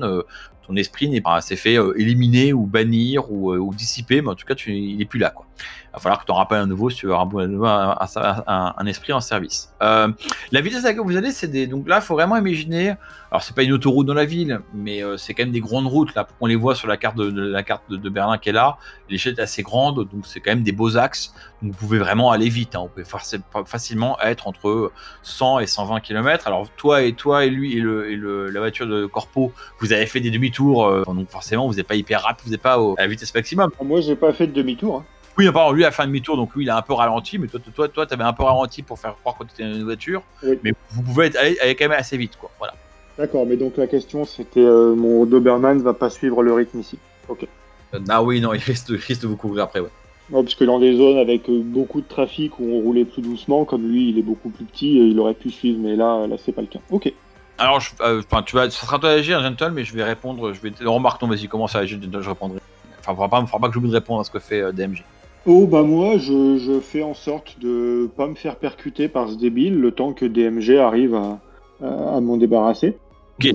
[0.65, 5.00] ton esprit n'est s'est fait éliminer ou bannir ou, dissiper, mais en tout cas, il
[5.00, 5.47] est plus là, quoi.
[5.60, 8.86] Il va falloir que tu en rappelles un nouveau si tu veux avoir un, un,
[8.86, 9.74] esprit en service.
[9.82, 10.10] Euh,
[10.52, 11.65] la vitesse à laquelle vous allez, c'est des.
[11.65, 12.93] Donc là, il faut vraiment imaginer.
[13.32, 15.88] Alors, c'est pas une autoroute dans la ville, mais euh, c'est quand même des grandes
[15.88, 16.13] routes.
[16.15, 18.78] Là, on les voit sur la carte de, la carte de, Berlin qui est là.
[19.10, 21.34] L'échelle est assez grande, donc c'est quand même des beaux axes.
[21.62, 22.76] Vous pouvez vraiment aller vite.
[22.76, 22.82] Hein.
[22.84, 24.91] Vous pouvez faci- facilement être entre
[25.24, 26.48] 100 et 120 km.
[26.48, 30.32] Alors toi et toi et lui et, la voiture de Corpo, vous avez fait des
[30.32, 30.86] demi-tours.
[30.86, 33.72] euh, donc forcément, vous n'êtes pas hyper rapide, vous n'êtes pas à la vitesse maximum.
[33.84, 34.98] Moi, j'ai pas fait de demi-tour.
[34.98, 35.06] hein.
[35.38, 37.47] Oui, pardon, lui a fait un demi-tour, donc lui il a un peu ralenti, mais
[37.47, 39.84] toi, toi, toi, t'avais un peu ralenti pour faire croire que tu étais dans une
[39.84, 40.23] voiture.
[40.43, 40.58] Oui.
[40.63, 42.50] Mais vous pouvez être, aller, aller quand même assez vite, quoi.
[42.58, 42.73] Voilà.
[43.17, 46.97] D'accord, mais donc la question, c'était euh, mon Doberman va pas suivre le rythme ici.
[47.30, 49.89] Euh, ah oui, non, il risque, de- il risque de vous couvrir après, ouais.
[50.30, 53.21] Non, parce que dans des zones avec euh, beaucoup de trafic où on roulait plus
[53.21, 56.36] doucement, comme lui, il est beaucoup plus petit, il aurait pu suivre, mais là, là,
[56.43, 56.80] c'est pas le cas.
[56.89, 57.12] Ok.
[57.60, 60.52] Alors, je- euh, tu vas, ça sera toi à agir, Gentle, mais je vais répondre.
[60.54, 62.60] Je vais remarque ton, vas-y, commence à agir, Gentle, je répondrai.
[63.00, 65.04] Enfin, faudra pas, faudra pas que j'oublie de répondre à ce que fait euh, DMG.
[65.50, 69.38] Oh bah moi je, je fais en sorte de pas me faire percuter par ce
[69.38, 71.40] débile le temps que DMG arrive à,
[71.82, 72.98] à, à m'en débarrasser.
[73.40, 73.54] Ok.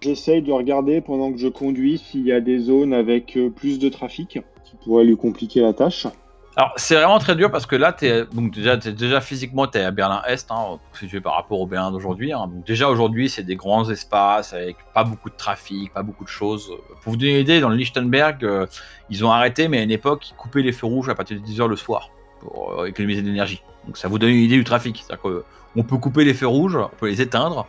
[0.00, 3.78] J'essaye de regarder pendant que je conduis s'il y a des zones avec euh, plus
[3.78, 6.08] de trafic qui pourraient lui compliquer la tâche.
[6.56, 9.92] Alors, c'est vraiment très dur parce que là, t'es, donc déjà, physiquement, tu es à
[9.92, 12.32] Berlin-Est, hein, situer par rapport au Berlin d'aujourd'hui.
[12.32, 12.50] hein.
[12.66, 16.72] Déjà aujourd'hui, c'est des grands espaces avec pas beaucoup de trafic, pas beaucoup de choses.
[17.02, 18.66] Pour vous donner une idée, dans le Lichtenberg, euh,
[19.10, 21.46] ils ont arrêté, mais à une époque, ils coupaient les feux rouges à partir de
[21.46, 22.10] 10h le soir
[22.40, 23.62] pour euh, économiser de l'énergie.
[23.86, 24.96] Donc, ça vous donne une idée du trafic.
[25.06, 25.44] C'est-à-dire que
[25.76, 27.64] on peut couper les feux rouges, on peut les éteindre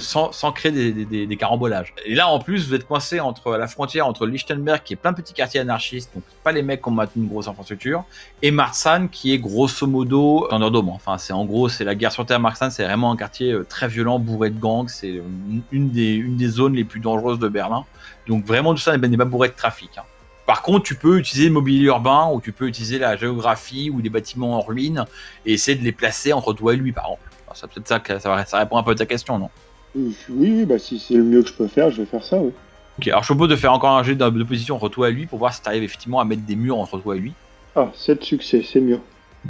[0.00, 1.94] sans, sans créer des, des- carambolages.
[2.04, 5.12] Et là, en plus, vous êtes coincé entre la frontière entre Lichtenberg, qui est plein
[5.12, 8.02] de petits quartiers anarchistes, donc pas les mecs qui ont une grosse infrastructure,
[8.42, 10.88] et Marsan, qui est grosso modo Thunderdome.
[10.88, 12.40] Enfin, c'est en gros, c'est la guerre sur terre.
[12.40, 14.88] Marsan, c'est vraiment un quartier euh, très violent, bourré de gangs.
[14.88, 17.84] C'est une, une des, une des zones les plus dangereuses de Berlin.
[18.26, 19.90] Donc vraiment, tout ça n'est pas bourré de trafic.
[19.98, 20.02] hein.
[20.46, 24.00] Par contre, tu peux utiliser le mobilier urbain ou tu peux utiliser la géographie ou
[24.00, 25.04] des bâtiments en ruine
[25.44, 27.22] et essayer de les placer entre toi et lui, par exemple.
[27.46, 29.50] Alors, C'est peut-être ça que ça, ça répond un peu à ta question, non?
[29.96, 32.36] Oui, oui, bah si c'est le mieux que je peux faire, je vais faire ça,
[32.38, 32.52] oui.
[32.98, 35.26] Ok, alors je propose de faire encore un jet de position entre toi et lui
[35.26, 37.32] pour voir si tu arrives effectivement à mettre des murs entre toi et lui.
[37.74, 39.00] Ah, 7 succès, c'est mieux.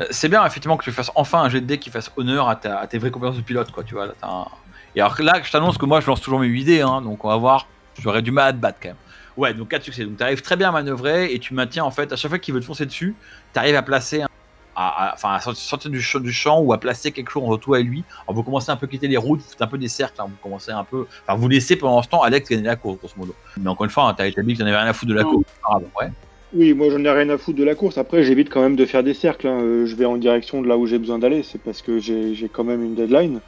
[0.01, 2.49] Euh, c'est bien effectivement que tu fasses enfin un jet de dé qui fasse honneur
[2.49, 4.07] à, ta- à tes vraies compétences de pilote, quoi, tu vois.
[4.07, 4.47] Là, t'as un-
[4.95, 7.25] Et alors là, je t'annonce que moi, je lance toujours mes 8 dés, hein, donc
[7.25, 7.67] on va voir.
[8.01, 8.97] J'aurais du mal à te battre quand même.
[9.37, 10.05] Ouais, donc 4 succès.
[10.05, 12.39] Donc tu arrives très bien à manœuvrer et tu maintiens en fait, à chaque fois
[12.39, 13.15] qu'il veut te foncer dessus,
[13.53, 14.29] tu arrives à placer, un-
[14.75, 17.59] à, à- enfin à sortir- du champ, du champ ou à placer quelque chose entre
[17.59, 18.03] toi et lui.
[18.27, 20.21] Alors vous commencez un peu à quitter les routes, vous faites un peu des cercles,
[20.21, 21.07] hein, vous commencez un peu.
[21.27, 23.35] Enfin, vous laissez pendant ce temps Alex gagner la course, grosso modo.
[23.61, 25.25] Mais encore une fois, hein, t'as établi que t'en avais rien à foutre de la
[25.25, 25.45] course.
[25.69, 26.11] Ah, bon, ouais.
[26.55, 27.99] Oui, moi j'en ai rien à foutre de la course.
[27.99, 29.49] Après, j'évite quand même de faire des cercles.
[29.49, 29.59] hein.
[29.61, 31.43] Euh, Je vais en direction de là où j'ai besoin d'aller.
[31.43, 33.41] C'est parce que j'ai quand même une deadline.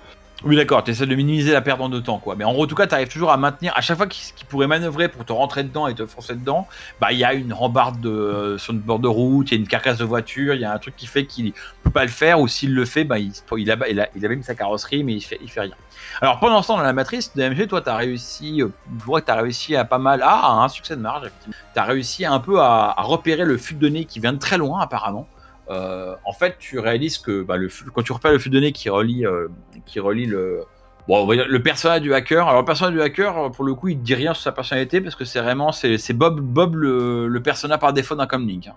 [0.45, 2.37] Oui, d'accord, tu essaies de minimiser la perte de temps, quoi.
[2.37, 4.47] Mais en gros, en tout cas, tu arrives toujours à maintenir, à chaque fois qu'il
[4.47, 6.69] pourrait manœuvrer pour te rentrer dedans et te foncer dedans,
[7.01, 9.57] bah, il y a une rambarde de, euh, sur une bord de route, il y
[9.59, 12.05] a une carcasse de voiture, il y a un truc qui fait qu'il peut pas
[12.05, 14.55] le faire, ou s'il le fait, bah, il, il, a, il, a, il abîme sa
[14.55, 15.75] carrosserie, mais il fait, il fait rien.
[16.21, 19.05] Alors, pendant ce temps, dans la matrice de MG, toi, tu as réussi, euh, je
[19.05, 21.31] vois que tu as réussi à pas mal, ah, un succès de marge.
[21.47, 24.59] Tu as réussi un peu à, repérer le fût de nez qui vient de très
[24.59, 25.27] loin, apparemment.
[25.71, 28.73] Euh, en fait, tu réalises que bah, le, quand tu repères le fût de nez
[28.73, 29.49] qui relie, euh,
[29.87, 30.65] qui relie le,
[31.09, 32.47] Bon, le personnage du hacker.
[32.47, 35.15] Alors, le personnage du hacker, pour le coup, il dit rien sur sa personnalité parce
[35.15, 38.67] que c'est vraiment c'est Bob, Bob le, personnage par défaut d'un comlink.
[38.67, 38.75] hein.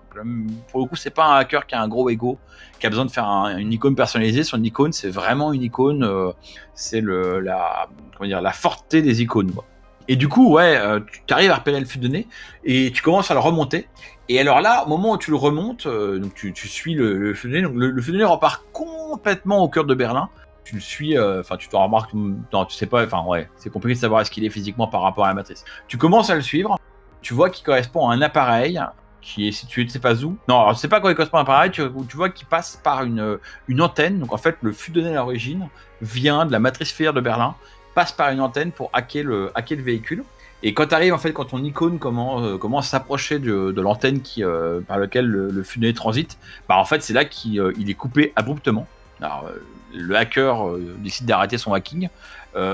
[0.70, 2.38] Pour le coup, c'est pas un hacker qui a un gros ego,
[2.80, 4.44] qui a besoin de faire un- une icône personnalisée.
[4.44, 6.04] Son icône, c'est vraiment une icône.
[6.04, 6.32] euh,
[6.72, 7.86] c'est le la
[8.16, 8.54] comment dire la
[8.90, 9.52] des icônes.
[10.08, 12.26] Et du coup, ouais, euh, tu arrives à repérer le fût de nez
[12.64, 13.88] et tu commences à le remonter.
[14.32, 17.34] Et alors là, au moment où tu le remontes, euh, donc tu, tu suis le,
[17.34, 20.30] le donc le, le repart complètement au cœur de Berlin.
[20.64, 23.68] tu le suis, euh, enfin tu te remarques, non tu sais pas, enfin ouais, c'est
[23.68, 25.66] compliqué de savoir ce qu'il est physiquement par rapport à la matrice.
[25.86, 26.78] Tu commences à le suivre,
[27.20, 28.80] tu vois qu'il correspond à un appareil
[29.20, 30.38] qui est situé, tu sais pas où.
[30.48, 32.46] Non, alors, je sais pas quoi il correspond à un appareil, tu, tu vois qu'il
[32.46, 35.68] passe par une, une antenne, donc en fait le flux de données à l'origine
[36.00, 37.54] vient de la matrice FIR de Berlin,
[37.94, 40.24] passe par une antenne pour hacker le, hacker le véhicule.
[40.62, 43.80] Et quand tu arrives, en fait, quand ton icône commence, euh, commence à s'approcher de,
[43.80, 46.38] l'antenne qui, euh, par laquelle le, le transite,
[46.68, 48.86] bah en fait, c'est là qu'il euh, est coupé abruptement.
[49.22, 49.26] Euh,
[49.94, 52.08] le hacker décide d'arrêter son hacking.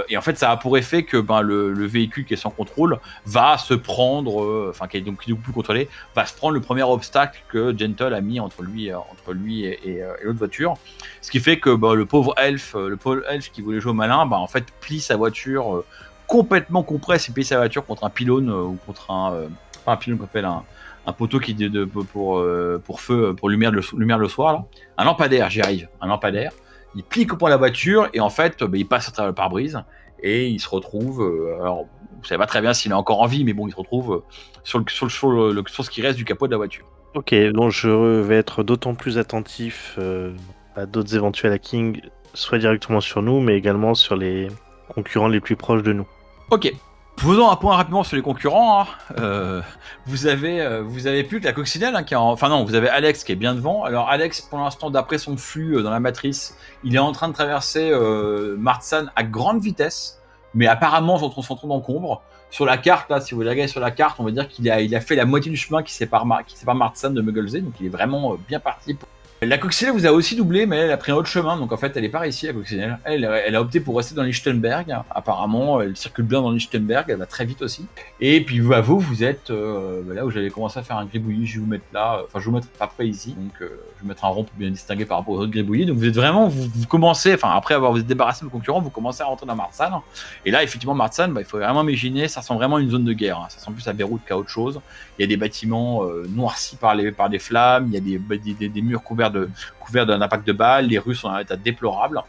[0.09, 2.51] Et en fait, ça a pour effet que ben, le, le véhicule qui est sans
[2.51, 6.85] contrôle va se prendre, enfin qui est donc plus contrôlé, va se prendre le premier
[6.85, 10.75] obstacle que Gentle a mis entre lui, entre lui et, l'autre voiture.
[11.21, 13.95] Ce qui fait que ben, le pauvre euh, le pauvre elfe qui voulait jouer au
[13.95, 15.85] malin, ben, en fait plie sa voiture
[16.29, 19.49] complètement compresse et plie sa voiture contre un pylône euh, ou contre un, euh,
[19.87, 20.63] un pylône qu'on appelle un,
[21.07, 24.53] un poteau qui de, de- pour, euh, pour feu, pour lumière le, lumière le soir
[24.53, 24.65] là.
[24.99, 26.53] Un lampadaire, j'y arrive, un lampadaire.
[26.95, 29.83] Il plie complètement la voiture et en fait, ben, il passe à travers le pare-brise
[30.23, 31.23] et il se retrouve.
[31.23, 31.87] euh, alors,
[32.21, 34.13] vous savez pas très bien s'il est encore en vie, mais bon, il se retrouve
[34.15, 34.25] euh,
[34.65, 36.85] sur, le, sur, le, sur, ce qui reste du capot de la voiture.
[37.15, 37.89] Ok, donc je
[38.21, 40.33] vais être d'autant plus attentif euh,
[40.77, 42.01] à d'autres éventuels hackings,
[42.35, 44.49] soit directement sur nous, mais également sur les
[44.89, 46.07] concurrents les plus proches de nous.
[46.51, 46.73] Ok.
[47.19, 48.83] Faisons un point rapidement sur les concurrents.
[48.83, 48.87] hein.
[49.19, 49.61] Euh,
[50.07, 53.25] vous avez, euh, vous avez plus que la coccinelle hein, enfin non, vous avez Alex
[53.25, 53.83] qui est bien devant.
[53.83, 57.29] Alors Alex, pour l'instant, d'après son flux euh, dans la matrice, il est en train
[57.29, 60.21] de traverser euh, Martsan à grande vitesse,
[60.55, 62.23] mais apparemment son son tronc d'encombre.
[62.51, 65.01] Sur la carte, là, si vous regardez sur la carte, on va dire qu'il a,
[65.01, 67.91] fait la moitié du chemin qui sépare, Mar- qui Martsan de Mugglesey, donc il est
[67.91, 68.95] vraiment bien parti.
[68.95, 69.09] pour-
[69.41, 71.77] La coccinelle vous a aussi doublé, mais elle a pris un autre chemin, donc en
[71.77, 72.99] fait elle est pas ici la coccinelle.
[73.05, 74.93] Elle, a opté pour rester dans Lichtenberg.
[75.11, 77.87] Apparemment, elle circule bien dans Lichtenberg, elle va très vite aussi.
[78.21, 81.05] Et puis à vous, vous êtes euh, bah là où j'avais commencé à faire un
[81.05, 83.69] gribouillis, je vais vous mettre là, enfin je vais vous mettre après ici, donc euh,
[83.99, 85.87] je vais mettre un rond pour bien distinguer par rapport aux autres gribouillis.
[85.87, 88.91] Donc vous êtes vraiment, vous, commencez, enfin après avoir vous débarrassé de vos concurrents, vous
[88.91, 90.03] commencez à rentrer dans Marsan.
[90.47, 93.13] Et là, effectivement, Marsan, bah, il faut vraiment imaginer, ça ressemble vraiment une zone de
[93.13, 93.39] guerre.
[93.39, 93.47] hein.
[93.51, 94.81] Ça ressemble plus à Beyrouth qu'à autre chose.
[95.17, 98.35] Il y a des bâtiments euh, noircis par, les, par flammes, il y a bah,
[98.37, 99.49] des, des- des murs couverts de
[99.81, 102.23] couverts d'un impact de balles, les rues sont dans un état déplorable.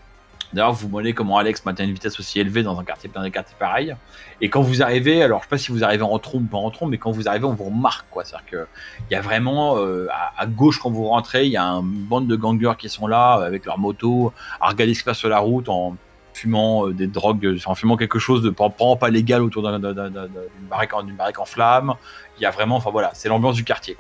[0.52, 3.56] D'ailleurs, vous demandez comment Alex maintient une vitesse aussi élevée dans un quartier, dans quartiers
[3.60, 3.96] pareils.
[4.42, 6.58] Et quand vous arrivez, alors je sais pas si vous arrivez en trompe ou pas
[6.58, 8.08] en trompe, mais quand vous arrivez, on vous remarque.
[8.24, 8.68] C'est-à-dire que
[9.10, 12.26] il y a vraiment euh, à, gauche quand vous rentrez, il y a une bande
[12.26, 15.20] de gangers qui sont là euh, avec leur moto, à regarder ce qui se passe
[15.20, 15.96] sur la route en
[16.34, 19.94] fumant euh, des drogues, en fumant quelque chose de pas, pas, légal autour d'un- d'un-
[19.94, 20.94] d'un- d'un- d'une baraque,
[21.40, 21.94] en- flammes.
[22.40, 23.96] Il y a vraiment, enfin voilà, c'est l'ambiance du quartier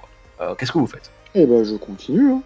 [0.57, 1.11] Qu'est-ce que vous faites?
[1.35, 2.31] Eh ben, je continue.
[2.31, 2.41] hein.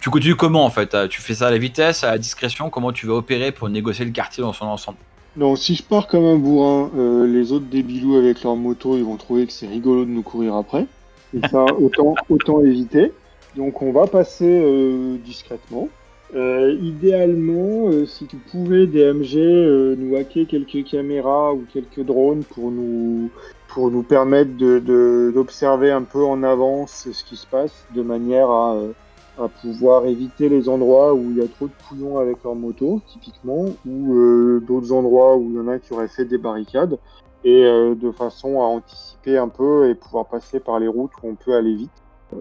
[0.00, 2.92] Tu continues comment en fait Tu fais ça à la vitesse, à la discrétion Comment
[2.92, 4.98] tu vas opérer pour négocier le quartier dans son ensemble?
[5.36, 9.02] Donc, si je pars comme un bourrin, euh, les autres débilous avec leur moto, ils
[9.04, 10.86] vont trouver que c'est rigolo de nous courir après.
[11.36, 13.12] Et ça, autant, autant éviter.
[13.56, 15.88] Donc, on va passer euh, discrètement.
[16.36, 22.44] Euh, idéalement, euh, si tu pouvais, DMG, euh, nous hacker quelques caméras ou quelques drones
[22.44, 23.28] pour nous,
[23.68, 28.02] pour nous permettre de, de- d'observer un peu en avance ce qui se passe, de
[28.02, 28.76] manière à,
[29.38, 33.00] à pouvoir éviter les endroits où il y a trop de couillons avec leur moto,
[33.06, 36.98] typiquement, ou euh, d'autres endroits où il y en a qui auraient fait des barricades,
[37.44, 41.28] et euh, de façon à anticiper un peu et pouvoir passer par les routes où
[41.28, 41.90] on peut aller vite.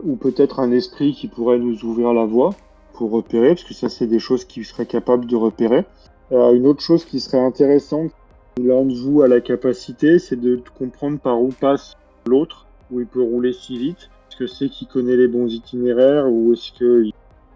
[0.04, 2.52] Ou peut-être un esprit qui pourrait nous ouvrir la voie
[2.94, 5.86] pour repérer, parce que ça c'est des choses qu'il serait capable de repérer.
[6.32, 8.12] Euh, une autre chose qui serait intéressante,
[8.58, 13.08] l'un de vous a la capacité, c'est de comprendre par où passe l'autre, où il
[13.08, 14.10] peut rouler si vite.
[14.34, 17.12] Est-ce que c'est qu'il connaît les bons itinéraires ou est-ce qu'il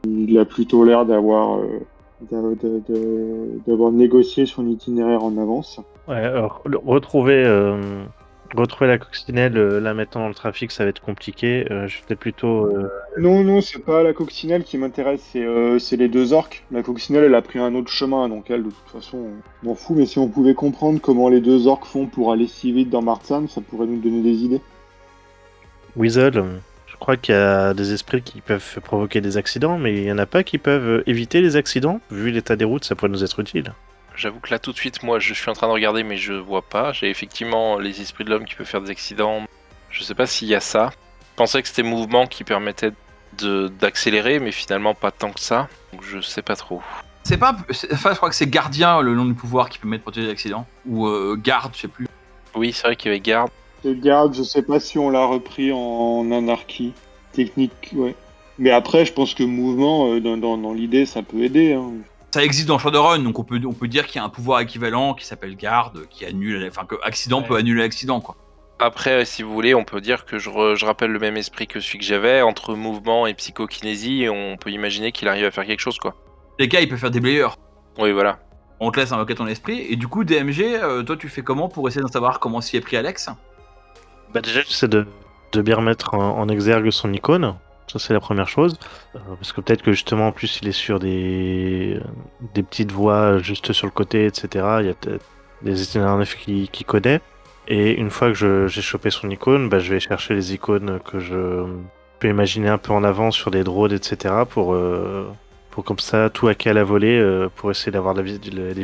[0.05, 1.79] il a plutôt l'air d'avoir euh,
[2.29, 5.79] d'a- d'a- d'a- d'avoir négocié son itinéraire en avance?
[6.07, 8.03] Ouais, alors, le- retrouver, euh,
[8.55, 11.65] retrouver la coccinelle, euh, la mettant dans le trafic, ça va être compliqué.
[11.71, 12.69] Euh, je vais plutôt.
[13.17, 15.35] Non, non, c'est pas la coccinelle qui m'intéresse,
[15.79, 16.63] c'est les deux orques.
[16.71, 19.17] La coccinelle, elle a pris un autre chemin, donc elle, de toute façon,
[19.63, 19.97] on m'en fout.
[19.97, 23.01] Mais si on pouvait comprendre comment les deux orques font pour aller si vite dans
[23.01, 24.61] Martsan, ça pourrait nous donner des idées.
[25.95, 26.43] Weasel,
[26.97, 30.11] je crois qu'il y a des esprits qui peuvent provoquer des accidents, mais il y
[30.11, 32.01] en a pas qui peuvent éviter les accidents.
[32.11, 33.73] Vu l'état des routes, ça pourrait nous être utile.
[34.15, 36.33] J'avoue que là tout de suite, moi je suis en train de regarder, mais je
[36.33, 36.91] vois pas.
[36.93, 39.45] J'ai effectivement les esprits de l'homme qui peuvent faire des accidents.
[39.91, 40.89] Je sais pas s'il y a ça.
[41.33, 42.91] Je pensais que c'était mouvement qui permettait
[43.37, 45.67] de- d'accélérer, mais finalement pas tant que ça.
[45.93, 46.81] Donc je sais pas trop.
[47.23, 47.55] C'est pas.
[47.93, 50.65] Enfin, je crois que c'est gardien le nom du pouvoir qui peut mettre protéger l'accident.
[50.87, 52.07] Ou euh, garde, je sais plus.
[52.55, 53.51] Oui, c'est vrai qu'il y avait garde.
[53.87, 56.93] Et garde, je sais pas si on l'a repris en anarchie.
[57.33, 58.15] Technique, ouais.
[58.59, 61.73] Mais après, je pense que mouvement, euh, dans, dans, dans l'idée, ça peut aider.
[61.73, 61.91] Hein.
[62.31, 64.59] Ça existe dans Shadowrun, donc on peut, on peut dire qu'il y a un pouvoir
[64.61, 66.65] équivalent qui s'appelle garde, qui annule.
[66.67, 67.47] Enfin, que accident Ouais.
[67.47, 68.35] peut annuler l'accident, quoi.
[68.79, 71.67] Après, si vous voulez, on peut dire que je, re- je rappelle le même esprit
[71.67, 72.41] que celui que j'avais.
[72.41, 76.15] Entre mouvement et psychokinésie, on peut imaginer qu'il arrive à faire quelque chose, quoi.
[76.59, 77.55] Les cas, il peut faire des blayeurs.
[77.99, 78.39] Oui, voilà.
[78.79, 79.85] On te laisse invoquer ton esprit.
[79.89, 82.77] Et du coup, DMG, euh, toi, tu fais comment pour essayer de savoir comment s'y
[82.77, 83.29] est pris Alex?
[84.37, 85.07] Bah déjà, j'essaie de,
[85.51, 87.55] de bien remettre en, exergue son icône.
[87.87, 88.77] Ça, c'est la première chose.
[89.15, 91.99] Euh, parce que peut-être que justement, en plus, il est sur des,
[92.53, 94.63] des petites voies juste sur le côté, etc.
[94.81, 95.25] Il y a peut-être
[95.63, 97.19] des itinéraires qui, qui connaît.
[97.67, 101.17] Et une fois que j'ai chopé son icône, bah, je vais chercher les icônes que
[101.17, 101.65] je
[102.19, 104.35] peux imaginer un peu en avant sur des drones, etc.
[104.47, 105.27] pour, euh,
[105.71, 108.21] pour comme ça tout hacker à la volée euh, pour essayer d'avoir des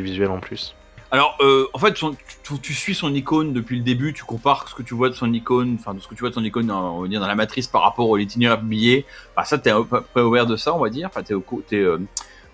[0.02, 0.74] visuels en plus.
[1.10, 4.82] Alors, euh, en fait, tu, suis son icône depuis le début, tu compares ce que
[4.82, 6.96] tu vois de son icône, enfin, de ce que tu vois de son icône dans,
[6.96, 9.06] on va dire, dans la matrice par rapport au l'itinéraire publié.
[9.36, 11.08] Enfin, ça, t'es à peu près de ça, on va dire.
[11.08, 11.98] Enfin, t'es au, euh,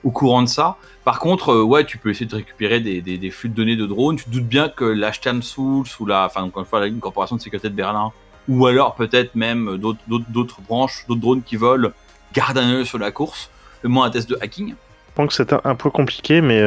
[0.04, 0.76] au courant de ça.
[1.04, 4.16] Par contre, euh, ouais, tu peux essayer de récupérer des, flux de données de drones.
[4.16, 7.70] Tu te doutes bien que la Sternschule ou la, enfin, encore une corporation de sécurité
[7.70, 8.12] de Berlin,
[8.48, 11.90] ou alors peut-être même d'autres, branches, d'autres drones qui volent,
[12.34, 13.50] gardent un œil sur la course.
[13.82, 14.74] Fais-moi un test de hacking.
[14.74, 16.62] Je pense que c'est un, un peu compliqué, mais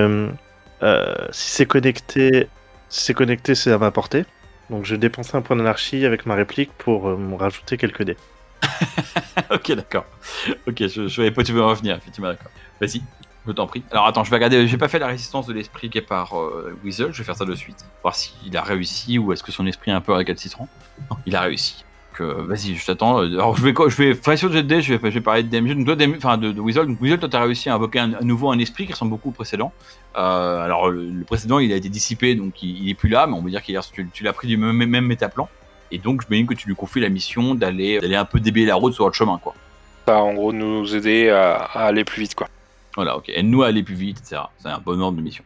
[0.84, 2.48] euh, si c'est connecté,
[2.90, 4.26] c'est à ma portée.
[4.70, 8.18] Donc je vais dépenser un point d'anarchie avec ma réplique pour euh, rajouter quelques dés.
[9.52, 10.06] ok, d'accord.
[10.68, 12.52] Ok, je, je savais pas tu veux revenir, effectivement, d'accord.
[12.80, 13.02] Vas-y,
[13.46, 13.84] je t'en prie.
[13.92, 16.40] Alors attends, je vais regarder, j'ai pas fait la résistance de l'esprit qui est par
[16.40, 17.86] euh, Weasel, je vais faire ça de suite.
[18.02, 20.70] Voir s'il a réussi ou est-ce que son esprit est un peu récalcitrant.
[21.10, 21.86] Non, il a réussi.
[22.14, 23.18] Donc, euh, vas-y, je t'attends.
[23.18, 25.74] Alors je vais, je vais, enfin, sur dés, je vais, je vais parler de DMG,
[25.84, 26.86] donc toi, enfin de, de Weasel.
[26.86, 29.30] Donc Weasel, toi, t'as réussi à invoquer un- à nouveau un esprit qui ressemble beaucoup
[29.30, 29.72] au précédent.
[30.16, 33.26] Euh, alors le, le précédent, il a été dissipé, donc il, il est plus là,
[33.26, 35.50] mais on va dire qu'il a- tu, tu l'as pris du même, même métaplan.
[35.92, 38.68] Et donc, je m'imagine que tu lui confies la mission d'aller d'aller un peu déblayer
[38.68, 39.56] la route sur votre chemin, quoi.
[40.08, 42.48] Ça, en gros, nous aider à, à aller plus vite, quoi.
[42.96, 43.26] Voilà, ok.
[43.30, 44.42] Aide-nous à aller plus vite, etc.
[44.60, 45.44] C'est un bon ordre de mission.